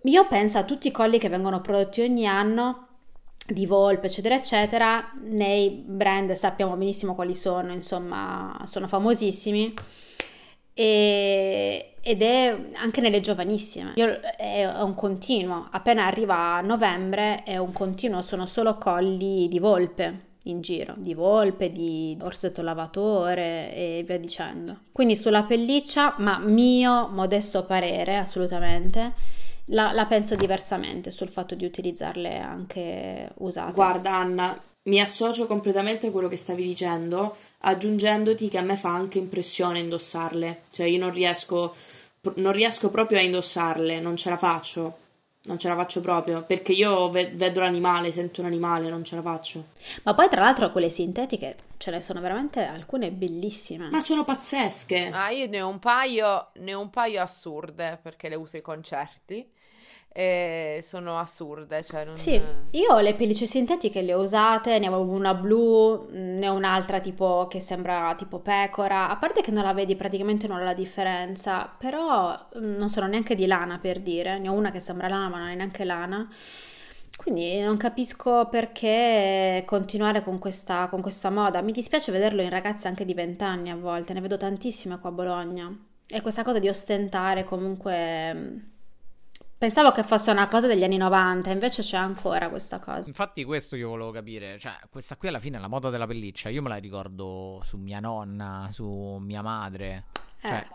[0.04, 2.88] Io penso a tutti i colli che vengono prodotti ogni anno
[3.48, 9.74] di Volpe, eccetera, eccetera, nei brand sappiamo benissimo quali sono, insomma, sono famosissimi.
[10.74, 13.94] E, ed è anche nelle giovanissime.
[13.96, 19.60] Io, è, è un continuo, appena arriva novembre è un continuo, sono solo colli di
[19.60, 24.80] Volpe in giro, di volpe, di orsetto lavatore e via dicendo.
[24.92, 29.14] Quindi sulla pelliccia, ma mio modesto parere, assolutamente,
[29.66, 33.74] la, la penso diversamente sul fatto di utilizzarle anche usate.
[33.74, 38.94] Guarda Anna, mi associo completamente a quello che stavi dicendo, aggiungendoti che a me fa
[38.94, 41.76] anche impressione indossarle, cioè io non riesco,
[42.36, 45.08] non riesco proprio a indossarle, non ce la faccio
[45.44, 49.22] non ce la faccio proprio perché io vedo l'animale, sento un animale, non ce la
[49.22, 49.68] faccio.
[50.04, 53.90] Ma poi tra l'altro quelle sintetiche ce ne sono veramente alcune bellissime.
[53.90, 55.10] Ma sono pazzesche.
[55.14, 58.62] Ah, io ne ho un paio, ne ho un paio assurde perché le uso ai
[58.62, 59.50] concerti
[60.12, 61.84] e sono assurde.
[61.84, 62.16] Cioè non...
[62.16, 62.42] Sì,
[62.72, 67.48] io le pellicce sintetiche le ho usate, ne avevo una blu, ne ho un'altra tipo
[67.50, 71.74] che sembra tipo pecora, a parte che non la vedi praticamente non ha la differenza,
[71.78, 75.30] però mm, non sono neanche di lana per dire, ne ho una che sembra lana
[75.30, 76.28] ma non è neanche lana.
[77.16, 81.62] Quindi non capisco perché continuare con questa, con questa moda.
[81.62, 85.10] Mi dispiace vederlo in ragazze anche di 20 anni a volte, ne vedo tantissime qua
[85.10, 85.78] a Bologna.
[86.08, 88.78] e questa cosa di ostentare comunque...
[89.60, 93.10] Pensavo che fosse una cosa degli anni 90, invece c'è ancora questa cosa.
[93.10, 96.48] Infatti questo io volevo capire, cioè questa qui alla fine è la moda della pelliccia,
[96.48, 100.06] io me la ricordo su mia nonna, su mia madre.
[100.42, 100.68] Cioè, Eh,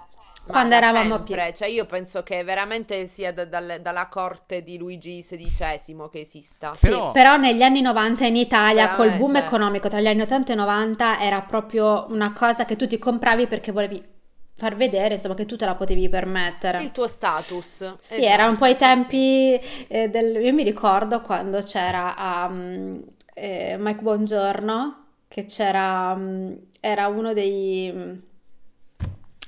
[0.47, 1.55] quando eravamo sempre, più...
[1.57, 6.75] cioè io penso che veramente sia da- dal- dalla corte di Luigi XVI che esista.
[6.75, 7.37] Sì, Però- però...
[7.39, 11.21] negli anni 90 in Italia, col boom cioè- economico tra gli anni 80 e 90,
[11.21, 14.13] era proprio una cosa che tu ti compravi perché volevi
[14.57, 16.83] far vedere, insomma, che tu te la potevi permettere.
[16.83, 17.97] Il tuo status.
[18.01, 19.09] Sì, era un po' i Esatto, sì, sì.
[19.09, 20.37] tempi eh, del...
[20.45, 23.03] Io mi ricordo quando c'era um,
[23.35, 26.13] eh, Mike Bongiorno, che c'era...
[26.17, 28.13] um, era uno dei, mm,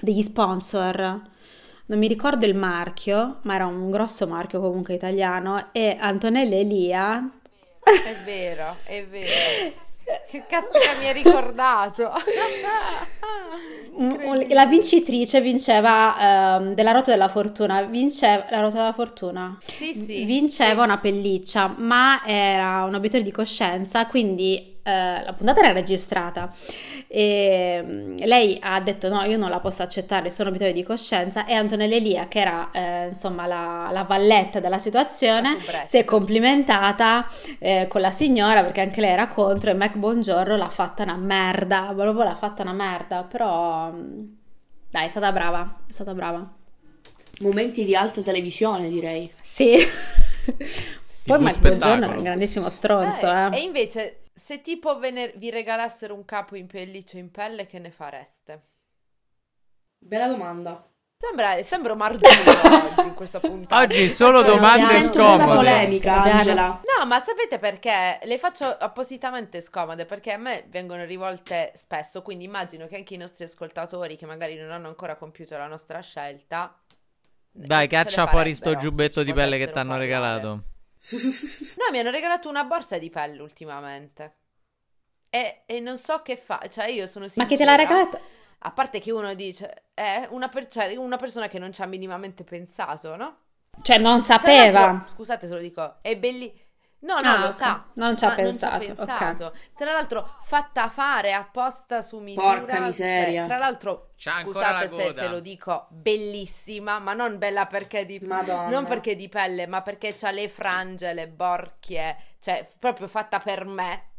[0.00, 1.22] degli sponsor.
[1.88, 7.30] Non mi ricordo il marchio, ma era un grosso marchio comunque italiano, e Antonella Elia...
[7.80, 9.84] È vero, è vero.
[10.30, 12.12] Che caspita mi hai ricordato.
[13.98, 19.56] Mm, La vincitrice vinceva ehm, della Ruota della Fortuna, vinceva la Ruota della Fortuna.
[19.64, 20.24] Sì, sì.
[20.24, 26.52] Vinceva una pelliccia, ma era un obiettore di coscienza, quindi eh, la puntata era registrata.
[27.08, 31.44] E mm, lei ha detto: No, io non la posso accettare, sono obiettore di coscienza.
[31.44, 37.26] E Antonella Elia, che era eh, insomma la, la valletta della situazione, si è complimentata
[37.58, 39.70] eh, con la signora perché anche lei era contro.
[39.70, 43.24] E Mac Buongiorno l'ha fatta una merda, proprio l'ha fatta una merda.
[43.24, 44.24] Però mm,
[44.90, 46.48] dai, è stata brava, è stata brava.
[47.40, 49.30] Momenti di alta televisione, direi.
[49.42, 49.76] Sì.
[51.26, 52.16] Poi Mike Buongiorno era spettacolo.
[52.18, 53.56] un grandissimo stronzo, Eh, eh.
[53.56, 57.66] E invece, se tipo ve ne- vi regalassero un capo in pelliccia o in pelle,
[57.66, 58.62] che ne fareste?
[59.98, 60.86] Bella domanda.
[61.18, 62.50] Sembra, sembro Marzullo
[63.00, 63.82] oggi in questa puntata.
[63.82, 65.44] Oggi solo Faccio domande scomode.
[65.44, 66.22] polemica.
[66.22, 66.80] Angela.
[66.98, 68.18] No, ma sapete perché?
[68.22, 73.16] Le faccio appositamente scomode perché a me vengono rivolte spesso, quindi immagino che anche i
[73.16, 76.78] nostri ascoltatori che magari non hanno ancora compiuto la nostra scelta
[77.50, 80.62] Dai, le caccia fuori sto giubbetto di pelle che ti hanno regalato.
[81.76, 84.34] No, mi hanno regalato una borsa di pelle ultimamente.
[85.30, 87.46] E, e non so che fa, cioè io sono Ma sincera.
[87.46, 88.20] chi te l'ha regalata?
[88.60, 91.86] A parte che uno dice, è una, per- cioè, una persona che non ci ha
[91.86, 93.38] minimamente pensato, no?
[93.82, 95.04] Cioè, non sapeva.
[95.08, 96.64] scusate se lo dico, è bellissimo.
[96.98, 97.84] No, no, Ah, lo sa.
[97.94, 99.52] Non ci ha pensato, Non ci ha pensato.
[99.74, 102.58] Tra l'altro, fatta fare apposta su misura.
[102.58, 103.44] Porca cioè, miseria.
[103.44, 108.06] tra l'altro, C'ha ancora scusate la se, se lo dico, bellissima, ma non bella perché
[108.06, 113.38] di non perché di pelle, ma perché c'ha le frange, le borchie, cioè proprio fatta
[113.40, 114.10] per me.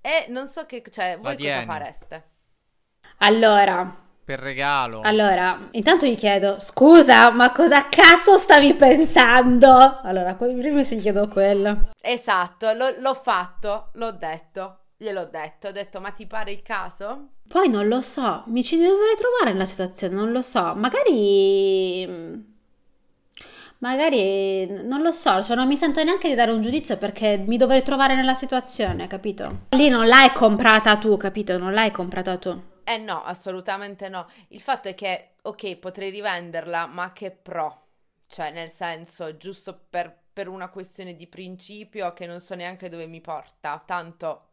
[0.00, 1.64] E non so che, cioè, voi cosa tieni.
[1.64, 2.30] fareste?
[3.18, 3.90] Allora,
[4.28, 5.00] Per regalo.
[5.04, 10.00] allora, intanto gli chiedo, scusa, ma cosa cazzo stavi pensando?
[10.02, 11.88] Allora, prima si chiedo quello.
[11.98, 17.28] Esatto, lo- l'ho fatto, l'ho detto, gliel'ho detto, ho detto, ma ti pare il caso?
[17.48, 20.74] Poi non lo so, mi ci dovrei trovare nella situazione, non lo so.
[20.74, 22.46] Magari...
[23.78, 27.56] Magari non lo so, cioè non mi sento neanche di dare un giudizio perché mi
[27.56, 29.60] dovrei trovare nella situazione, capito?
[29.70, 31.56] Lì non l'hai comprata tu, capito?
[31.56, 32.60] Non l'hai comprata tu.
[32.90, 34.26] Eh no, assolutamente no.
[34.48, 37.88] Il fatto è che, ok, potrei rivenderla, ma che pro?
[38.26, 43.06] Cioè, nel senso, giusto per, per una questione di principio che non so neanche dove
[43.06, 43.82] mi porta.
[43.84, 44.52] Tanto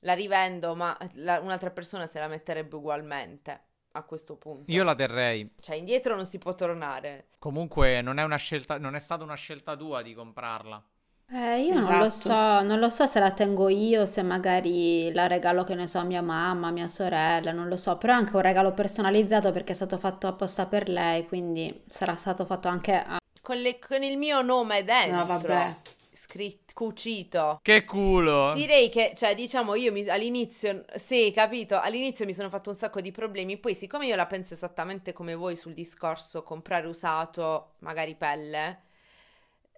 [0.00, 4.72] la rivendo, ma la- un'altra persona se la metterebbe ugualmente a questo punto.
[4.72, 5.54] Io la terrei.
[5.60, 7.28] Cioè, indietro non si può tornare.
[7.38, 10.84] Comunque non è una scelta, non è stata una scelta tua di comprarla.
[11.30, 12.10] Eh, io non lo Esatto.
[12.10, 12.32] so,
[12.62, 16.04] non lo so se la tengo io, se magari la regalo, che ne so, a
[16.04, 19.72] mia mamma, a mia sorella, non lo so, però è anche un regalo personalizzato perché
[19.72, 23.16] è stato fatto apposta per lei, quindi sarà stato fatto anche a...
[23.42, 25.16] Con, le- con il mio nome dentro.
[25.16, 25.76] No, vabbè.
[26.12, 27.58] Scritto, cucito.
[27.62, 28.52] Che culo.
[28.52, 33.00] Direi che, cioè, diciamo, io mi- all'inizio, sì, capito, all'inizio mi sono fatto un sacco
[33.00, 38.14] di problemi, poi siccome io la penso esattamente come voi sul discorso comprare usato, magari
[38.14, 38.82] pelle,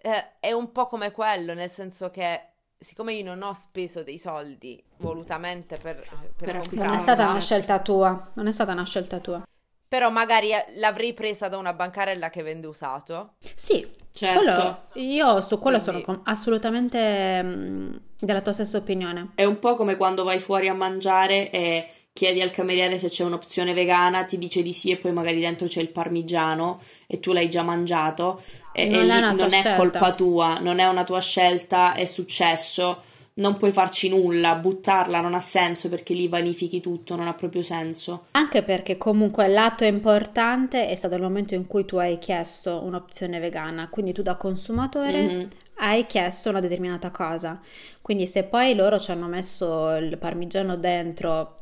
[0.01, 2.41] eh, è un po' come quello, nel senso che
[2.79, 6.95] siccome io non ho speso dei soldi volutamente per, per Per Non acquistare.
[6.95, 9.43] è stata una scelta tua, non è stata una scelta tua.
[9.87, 13.35] però magari eh, l'avrei presa da una bancarella che vende usato.
[13.55, 14.39] Sì, Certo.
[14.41, 19.31] quello- io su quello Quindi- sono assolutamente mm, della tua stessa opinione.
[19.35, 23.23] È un po' come quando vai fuori a mangiare e chiedi al cameriere se c'è
[23.23, 27.31] un'opzione vegana, ti dice di sì e poi magari dentro c'è il parmigiano e tu
[27.31, 28.41] l'hai già mangiato
[28.71, 33.03] e, Non e è non è colpa tua, non è una tua scelta, è successo,
[33.35, 37.61] non puoi farci nulla, buttarla non ha senso perché lì vanifichi tutto, non ha proprio
[37.61, 38.25] senso.
[38.31, 43.37] Anche perché comunque l'atto importante è stato il momento in cui tu hai chiesto un'opzione
[43.37, 45.47] vegana, quindi tu da consumatore Mhm.
[45.75, 47.61] hai chiesto una determinata cosa.
[48.01, 51.53] Quindi se poi loro ci hanno messo il parmigiano dentro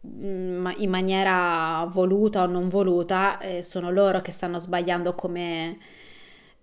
[0.00, 5.78] in maniera voluta o non voluta, eh, sono loro che stanno sbagliando come,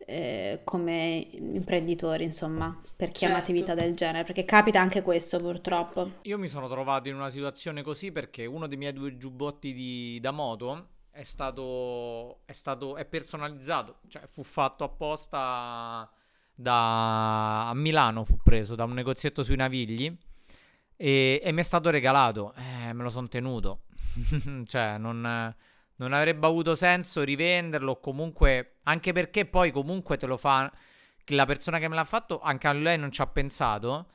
[0.06, 3.34] eh, come imprenditori, insomma, per chi certo.
[3.34, 6.12] ha un'attività del genere, perché capita anche questo purtroppo.
[6.24, 10.20] Io mi sono trovato in una situazione così perché uno dei miei due giubbotti di,
[10.22, 16.10] da moto è stato, è stato è personalizzato, cioè fu fatto apposta
[16.54, 20.18] da a Milano, fu preso da un negozietto sui Navigli
[20.96, 23.82] e, e mi è stato regalato, eh, me lo sono tenuto,
[24.66, 25.54] cioè non
[25.98, 30.72] non avrebbe avuto senso rivenderlo comunque, anche perché poi comunque te lo fa
[31.28, 34.08] la persona che me l'ha fatto, anche a lei non ci ha pensato.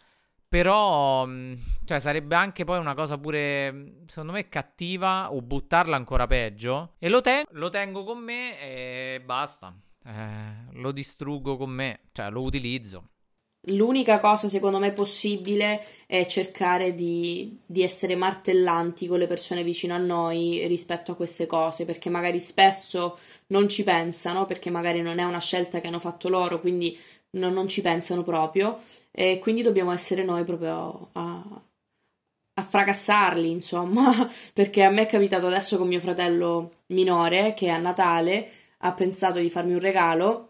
[0.47, 1.55] Però, mm,
[1.85, 6.95] cioè, sarebbe anche poi una cosa pure, secondo me, cattiva o buttarla ancora peggio.
[6.99, 9.73] E lo, ten- lo tengo con me e basta.
[10.05, 13.11] Eh, lo distruggo con me, cioè lo utilizzo.
[13.65, 19.95] L'unica cosa secondo me possibile è cercare di, di, essere martellanti con le persone vicino
[19.95, 25.19] a noi rispetto a queste cose, perché magari spesso non ci pensano, perché magari non
[25.19, 26.99] è una scelta che hanno fatto loro, quindi
[27.33, 28.81] non, non ci pensano proprio,
[29.11, 31.63] e quindi dobbiamo essere noi proprio a,
[32.55, 37.77] a fracassarli, insomma, perché a me è capitato adesso con mio fratello minore che a
[37.79, 40.50] Natale ha pensato di farmi un regalo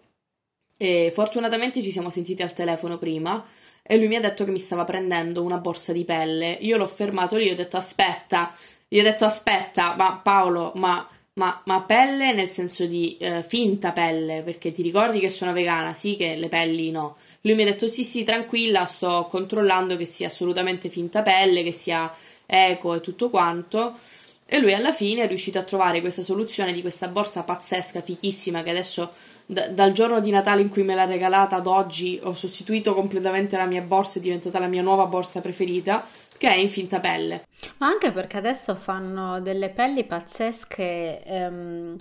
[0.83, 3.45] e fortunatamente ci siamo sentiti al telefono prima
[3.83, 6.57] e lui mi ha detto che mi stava prendendo una borsa di pelle.
[6.63, 8.55] Io l'ho fermato lì, ho detto aspetta,
[8.89, 13.93] gli ho detto aspetta, ma Paolo, ma, ma, ma pelle nel senso di eh, finta
[13.93, 17.17] pelle, perché ti ricordi che sono vegana, sì che le pelli no.
[17.43, 21.73] Lui mi ha detto sì sì tranquilla, sto controllando che sia assolutamente finta pelle, che
[21.73, 22.11] sia
[22.47, 23.99] eco e tutto quanto.
[24.47, 28.63] E lui alla fine è riuscito a trovare questa soluzione di questa borsa pazzesca, fichissima,
[28.63, 29.13] che adesso
[29.51, 33.57] d- dal giorno di Natale in cui me l'ha regalata ad oggi ho sostituito completamente
[33.57, 36.07] la mia borsa, è diventata la mia nuova borsa preferita,
[36.39, 37.47] che è in finta pelle.
[37.79, 41.23] Ma anche perché adesso fanno delle pelli pazzesche.
[41.25, 41.97] Ehm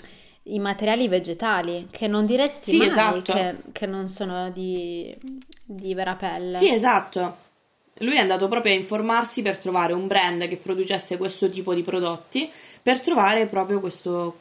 [0.51, 3.33] i materiali vegetali che non diresti sì, mai esatto.
[3.33, 5.15] che, che, non sono di,
[5.63, 6.53] di, vera pelle.
[6.53, 7.35] Sì, esatto.
[7.99, 11.83] Lui è andato proprio a informarsi per trovare un brand che producesse questo tipo di
[11.83, 12.49] prodotti,
[12.81, 14.39] per trovare proprio questo,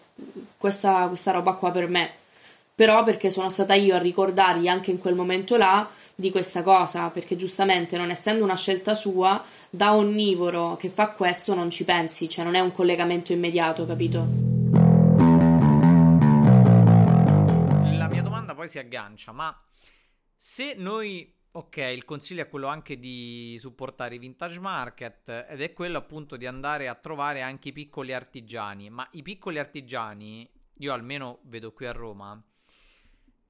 [0.56, 2.10] questa, questa roba qua per me
[2.78, 7.10] però perché sono stata io a ricordargli anche in quel momento là di questa cosa,
[7.10, 12.28] perché giustamente non essendo una scelta sua, da onnivoro che fa questo non ci pensi,
[12.28, 14.18] cioè non è un collegamento immediato, capito?
[17.96, 19.60] La mia domanda poi si aggancia, ma
[20.36, 25.72] se noi Ok, il consiglio è quello anche di supportare i vintage market ed è
[25.72, 30.92] quello appunto di andare a trovare anche i piccoli artigiani, ma i piccoli artigiani, io
[30.92, 32.40] almeno vedo qui a Roma,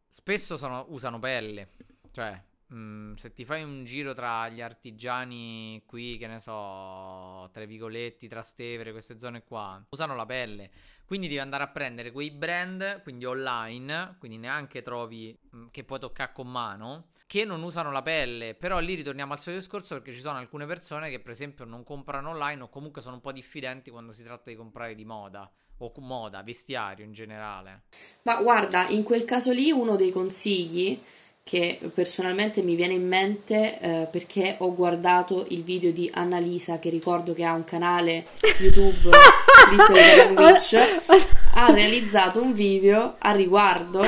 [0.09, 1.71] spesso sono, usano pelle.
[2.11, 7.49] Cioè, mh, mm, se ti fai un giro tra gli artigiani qui, che ne so,
[7.53, 10.71] tra i Vicoletti, Trastevere, queste zone qua, usano la pelle.
[11.05, 15.85] Quindi devi andare a prendere quei brand, quindi online, quindi neanche trovi mh, mm, che
[15.85, 18.55] puoi toccare con mano, che non usano la pelle.
[18.55, 21.85] Però lì ritorniamo al solito discorso perché ci sono alcune persone che per esempio non
[21.85, 25.51] comprano online o comunque sono un po' diffidenti quando si tratta di comprare di moda
[25.79, 27.83] o moda, vestiario in generale?
[28.23, 31.01] Ma guarda, in quel caso lì uno dei consigli
[31.43, 36.91] che personalmente mi viene in mente eh, perché ho guardato il video di Annalisa che
[36.91, 38.27] ricordo che ha un canale
[38.61, 40.77] YouTube Little Witch
[41.55, 44.01] ha realizzato un video a riguardo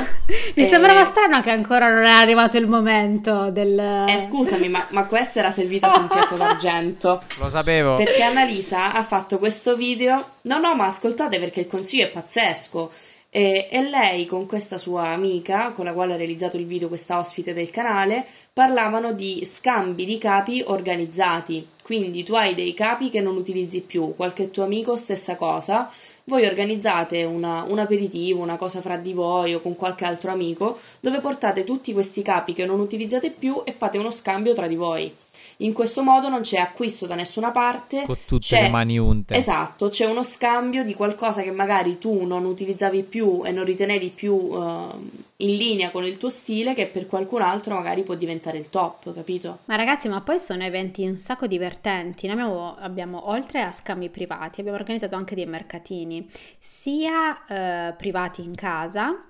[0.54, 0.66] mi e...
[0.66, 5.40] sembrava strano che ancora non è arrivato il momento del eh scusami ma, ma questa
[5.40, 7.22] era servita su un piatto d'argento.
[7.38, 7.96] Lo sapevo.
[7.96, 10.36] Perché Annalisa ha fatto questo video.
[10.42, 12.90] No no ma ascoltate perché il consiglio è pazzesco
[13.30, 17.18] e, e, lei con questa sua amica, con la quale ha realizzato il video, questa
[17.18, 21.66] ospite del canale, parlavano di scambi di capi organizzati.
[21.80, 25.90] Quindi tu hai dei capi che non utilizzi più, qualche tuo amico stessa cosa,
[26.24, 30.78] voi organizzate una, un aperitivo, una cosa fra di voi o con qualche altro amico,
[31.00, 34.76] dove portate tutti questi capi che non utilizzate più e fate uno scambio tra di
[34.76, 35.12] voi.
[35.60, 38.04] In questo modo non c'è acquisto da nessuna parte.
[38.06, 38.62] Con tutte c'è...
[38.62, 39.34] le mani unte.
[39.34, 44.08] Esatto, c'è uno scambio di qualcosa che magari tu non utilizzavi più e non ritenevi
[44.10, 48.56] più uh, in linea con il tuo stile, che per qualcun altro magari può diventare
[48.56, 49.58] il top, capito?
[49.66, 52.26] Ma ragazzi, ma poi sono eventi un sacco divertenti.
[52.26, 56.26] Noi abbiamo, abbiamo oltre a scambi privati, abbiamo organizzato anche dei mercatini,
[56.58, 59.20] sia uh, privati in casa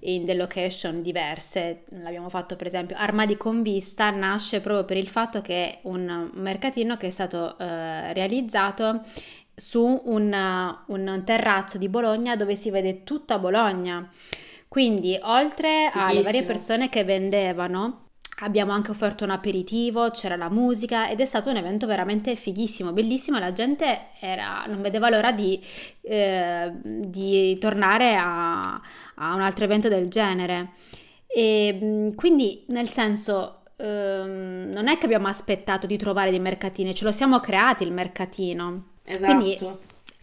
[0.00, 1.84] in delle location diverse.
[2.02, 6.30] L'abbiamo fatto per esempio Armadi con Vista nasce proprio per il fatto che è un
[6.34, 9.02] mercatino che è stato eh, realizzato
[9.54, 14.08] su un, un, terrazzo di Bologna dove si vede tutta Bologna.
[14.68, 16.04] Quindi oltre Fighissimo.
[16.04, 18.05] alle varie persone che vendevano
[18.40, 22.92] Abbiamo anche offerto un aperitivo, c'era la musica ed è stato un evento veramente fighissimo,
[22.92, 23.38] bellissimo.
[23.38, 25.58] La gente era, non vedeva l'ora di,
[26.02, 30.72] eh, di tornare a, a, un altro evento del genere.
[31.26, 37.04] E quindi, nel senso, ehm, non è che abbiamo aspettato di trovare dei mercatini, ce
[37.04, 38.88] lo siamo creati il mercatino.
[39.02, 39.34] Esatto.
[39.34, 39.58] Quindi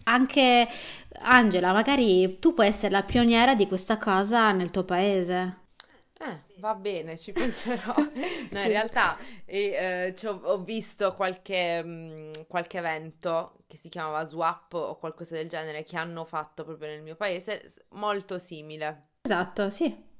[0.04, 0.68] anche
[1.22, 5.62] Angela, magari tu puoi essere la pioniera di questa cosa nel tuo paese.
[6.16, 7.92] Eh, va bene, ci penserò.
[7.96, 14.24] no, in realtà eh, ho, ho, visto qualche, mh, mm, qualche, evento che si chiamava
[14.24, 19.08] Swap o qualcosa del genere che hanno fatto proprio nel mio paese, molto simile.
[19.22, 20.12] Esatto, sì.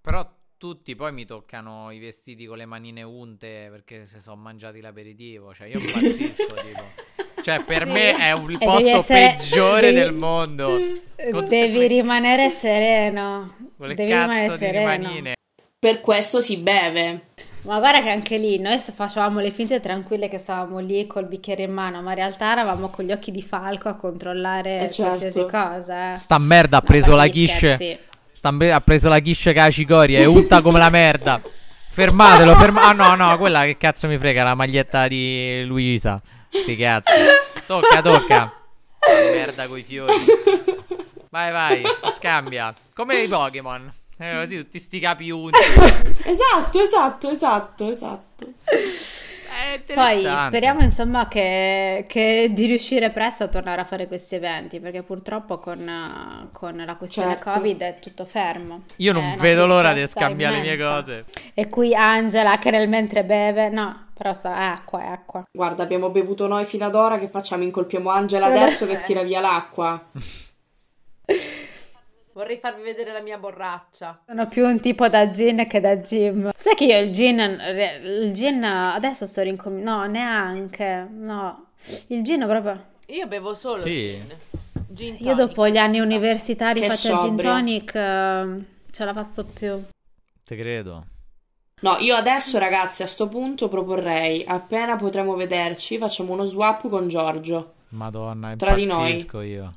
[0.00, 4.80] Però tutti poi mi toccano i vestiti con le manine unte perché se sono mangiati
[4.80, 7.29] l'aperitivo, cioè io impazzisco tipo.
[7.42, 7.92] Cioè, per sì.
[7.92, 9.36] me è un posto essere...
[9.38, 9.98] peggiore devi...
[9.98, 10.78] del mondo.
[11.20, 11.86] Devi tutte...
[11.86, 13.54] rimanere sereno.
[13.76, 15.32] Con devi rimanere sereno.
[15.78, 17.26] Per questo si beve.
[17.62, 21.64] Ma guarda che anche lì noi facevamo le finte tranquille che stavamo lì col bicchiere
[21.64, 25.02] in mano, ma in realtà eravamo con gli occhi di falco a controllare eh certo.
[25.02, 26.14] qualsiasi cosa.
[26.14, 26.16] Eh.
[26.16, 28.00] Sta merda ha preso no, la quiche.
[28.32, 31.38] Sta, ha preso la quiche che ha cicoria e unta come la merda.
[31.90, 33.02] Fermatelo, fermatelo.
[33.02, 36.20] Ah no, no, quella che cazzo mi frega, la maglietta di Luisa.
[36.50, 37.12] Sti cazzo.
[37.66, 38.52] Tocca, tocca.
[39.32, 40.12] Merda coi fiori.
[41.30, 41.82] Vai, vai,
[42.16, 42.74] scambia.
[42.94, 43.92] Come i Pokémon.
[44.18, 45.56] Eh, così tutti sti capi unti.
[46.24, 48.52] esatto, esatto, esatto, esatto.
[49.94, 55.02] Poi speriamo insomma che, che, di riuscire presto a tornare a fare questi eventi perché
[55.02, 57.50] purtroppo con, con la questione certo.
[57.50, 58.82] Covid è tutto fermo.
[58.96, 60.70] Io non vedo l'ora di scambiare immensa.
[60.70, 61.24] le mie cose.
[61.54, 65.44] E qui Angela che nel mentre beve, no, però sta è acqua, è acqua.
[65.50, 67.62] Guarda, abbiamo bevuto noi fino ad ora, che facciamo?
[67.64, 70.02] Incolpiamo Angela adesso che tira via l'acqua.
[72.32, 74.22] Vorrei farvi vedere la mia borraccia.
[74.26, 76.52] Sono più un tipo da gin che da gym.
[76.56, 80.02] Sai che io il gin, il gin adesso sto rincominciando.
[80.02, 81.08] No, neanche.
[81.10, 81.66] No,
[82.08, 82.84] il gin proprio.
[83.06, 83.90] Io bevo solo sì.
[83.90, 84.26] gin.
[84.88, 89.82] gin io dopo gli anni universitari fatti al gin tonic uh, ce la faccio più.
[90.44, 91.06] Te credo.
[91.80, 97.08] No, io adesso ragazzi a sto punto proporrei, appena potremo vederci, facciamo uno swap con
[97.08, 97.72] Giorgio.
[97.88, 99.26] Madonna, tra di noi.
[99.44, 99.74] io.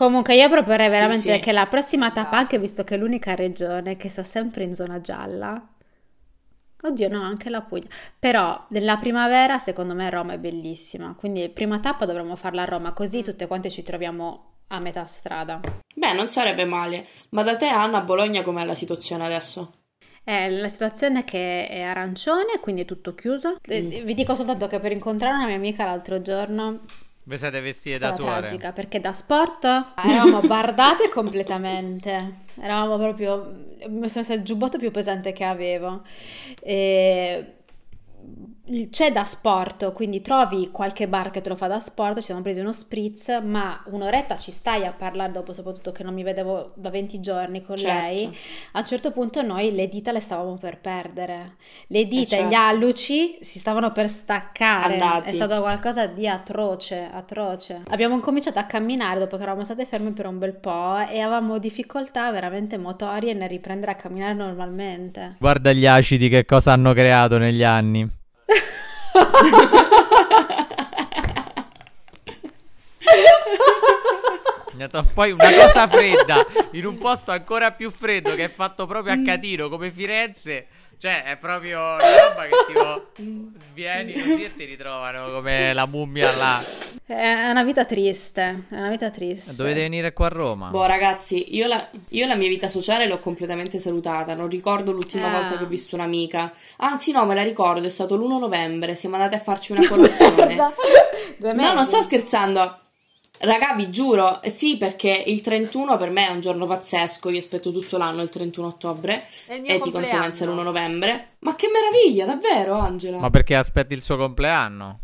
[0.00, 1.40] Comunque io proporrei veramente sì, sì.
[1.40, 5.02] che la prossima tappa, anche visto che è l'unica regione che sta sempre in zona
[5.02, 5.62] gialla,
[6.80, 7.88] oddio no, anche la Puglia,
[8.18, 12.94] però nella primavera secondo me Roma è bellissima, quindi prima tappa dovremmo farla a Roma,
[12.94, 15.60] così tutte quante ci troviamo a metà strada.
[15.94, 19.72] Beh, non sarebbe male, ma da te Anna a Bologna com'è la situazione adesso?
[20.24, 23.58] Eh, la situazione è che è arancione, quindi è tutto chiuso.
[23.70, 24.04] Mm.
[24.06, 26.84] Vi dico soltanto che per incontrare una mia amica l'altro giorno
[27.22, 28.40] vi siete vestite da suore?
[28.40, 32.34] tragica perché da sport eravamo bardate completamente.
[32.60, 33.52] Eravamo proprio.
[33.88, 36.02] Mi sono messo il giubbotto più pesante che avevo.
[36.60, 37.54] E
[38.90, 42.40] c'è da sport, quindi trovi qualche bar che te lo fa da sport, ci siamo
[42.40, 46.72] presi uno spritz, ma un'oretta ci stai a parlare dopo, soprattutto che non mi vedevo
[46.74, 48.06] da 20 giorni con certo.
[48.06, 48.36] lei.
[48.72, 51.56] A un certo punto noi le dita le stavamo per perdere,
[51.88, 52.48] le dita e, certo.
[52.48, 55.30] gli alluci si stavano per staccare, Andati.
[55.30, 57.82] è stato qualcosa di atroce, atroce.
[57.90, 61.58] Abbiamo cominciato a camminare dopo che eravamo state ferme per un bel po' e avevamo
[61.58, 65.36] difficoltà veramente motorie nel riprendere a camminare normalmente.
[65.38, 68.18] Guarda gli acidi che cosa hanno creato negli anni.
[69.12, 70.19] 哈哈哈哈哈
[74.88, 79.16] Poi una cosa fredda in un posto ancora più freddo che è fatto proprio a
[79.16, 79.24] mm.
[79.24, 80.66] catino come Firenze
[81.00, 86.30] cioè, è proprio una roba che tipo svieni così e ti ritrovano come la mummia
[86.36, 86.62] là.
[87.06, 89.54] È una vita triste, è una vita triste.
[89.54, 90.68] Dovete venire qua a Roma.
[90.68, 94.34] Boh, ragazzi, io la, io la mia vita sociale l'ho completamente salutata.
[94.34, 95.40] Non ricordo l'ultima ah.
[95.40, 96.52] volta che ho visto un'amica.
[96.76, 98.94] Anzi, no, me la ricordo, è stato l'1 novembre.
[98.94, 100.54] Siamo andati a farci una colazione.
[101.40, 102.78] no, non sto scherzando.
[103.42, 107.30] Raga, vi giuro, sì, perché il 31 per me è un giorno pazzesco.
[107.30, 111.36] Io aspetto tutto l'anno il 31 ottobre e di conseguenza l'1 novembre.
[111.38, 113.16] Ma che meraviglia, davvero, Angela?
[113.16, 115.00] Ma perché aspetti il suo compleanno?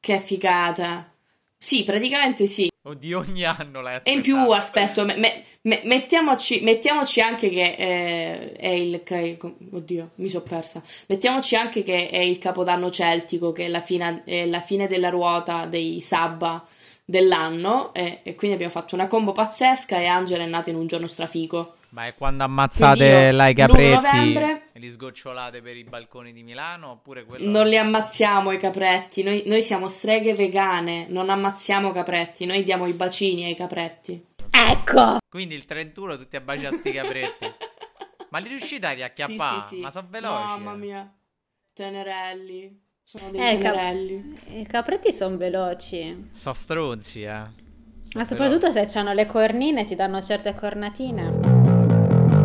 [0.00, 1.08] Che figata.
[1.56, 2.68] Sì, praticamente sì.
[2.82, 4.10] Oddio, ogni anno l'hai aspettato.
[4.10, 9.00] E in più aspetto, me, me, mettiamoci, mettiamoci, anche che eh, è il...
[9.70, 10.82] Oddio, mi sono persa.
[11.06, 15.10] Mettiamoci anche che è il capodanno celtico, che è la fine, è la fine della
[15.10, 16.66] ruota dei Sabba
[17.08, 20.86] dell'anno e, e, quindi abbiamo fatto una combo pazzesca e Angela è nata in un
[20.86, 21.76] giorno strafico.
[21.90, 26.90] Ma è quando ammazzate io, capretti novembre, e li sgocciolate per i balconi di Milano
[26.90, 27.48] oppure quello...
[27.48, 32.86] Non li ammazziamo i capretti, noi, noi siamo streghe vegane, non ammazziamo capretti, noi diamo
[32.86, 34.26] i bacini ai capretti.
[34.50, 35.16] Ecco!
[35.30, 37.46] Quindi il 31 tutti a baciare sti capretti.
[38.28, 39.60] Ma li riuscite a riacchiappare?
[39.60, 39.80] Sì, sì, sì.
[39.80, 40.42] Ma sono veloci.
[40.42, 41.10] Mamma mia.
[41.72, 42.87] Tenerelli.
[43.10, 44.60] Sono dei Eh, cap- tenerelli.
[44.60, 46.24] I capretti sono veloci.
[46.30, 47.42] Sono stronzi, eh.
[48.12, 52.36] Ma soprattutto se hanno le cornine ti danno certe cornatine.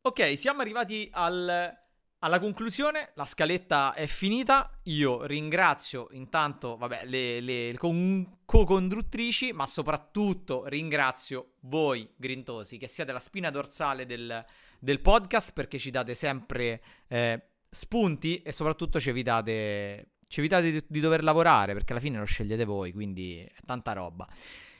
[0.00, 1.76] Ok, siamo arrivati al-
[2.20, 3.10] alla conclusione.
[3.14, 4.70] La scaletta è finita.
[4.84, 13.12] Io ringrazio intanto, vabbè, le, le con- co-conduttrici, ma soprattutto ringrazio voi, grintosi, che siete
[13.12, 14.42] la spina dorsale del,
[14.78, 20.84] del podcast perché ci date sempre eh, spunti e soprattutto ci evitate, ci evitate di,
[20.86, 24.26] di dover lavorare perché alla fine lo scegliete voi, quindi è tanta roba.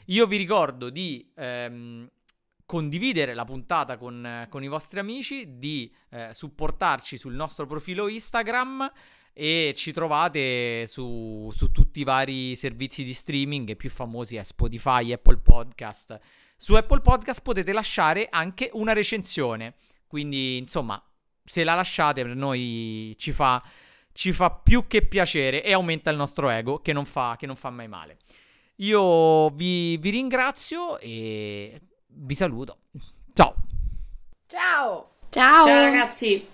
[0.06, 2.08] Io vi ricordo di ehm,
[2.64, 8.90] condividere la puntata con, con i vostri amici, di eh, supportarci sul nostro profilo Instagram
[9.32, 14.42] e ci trovate su, su tutti i vari servizi di streaming, i più famosi è
[14.42, 16.18] Spotify, Apple Podcast.
[16.60, 19.74] Su Apple Podcast potete lasciare anche una recensione,
[20.08, 21.00] quindi insomma,
[21.44, 23.62] se la lasciate per noi ci fa,
[24.12, 27.54] ci fa più che piacere e aumenta il nostro ego, che non fa, che non
[27.54, 28.18] fa mai male.
[28.78, 32.78] Io vi, vi ringrazio e vi saluto.
[33.32, 33.54] Ciao.
[34.48, 35.10] Ciao!
[35.28, 35.64] Ciao!
[35.64, 36.48] Ciao ragazzi.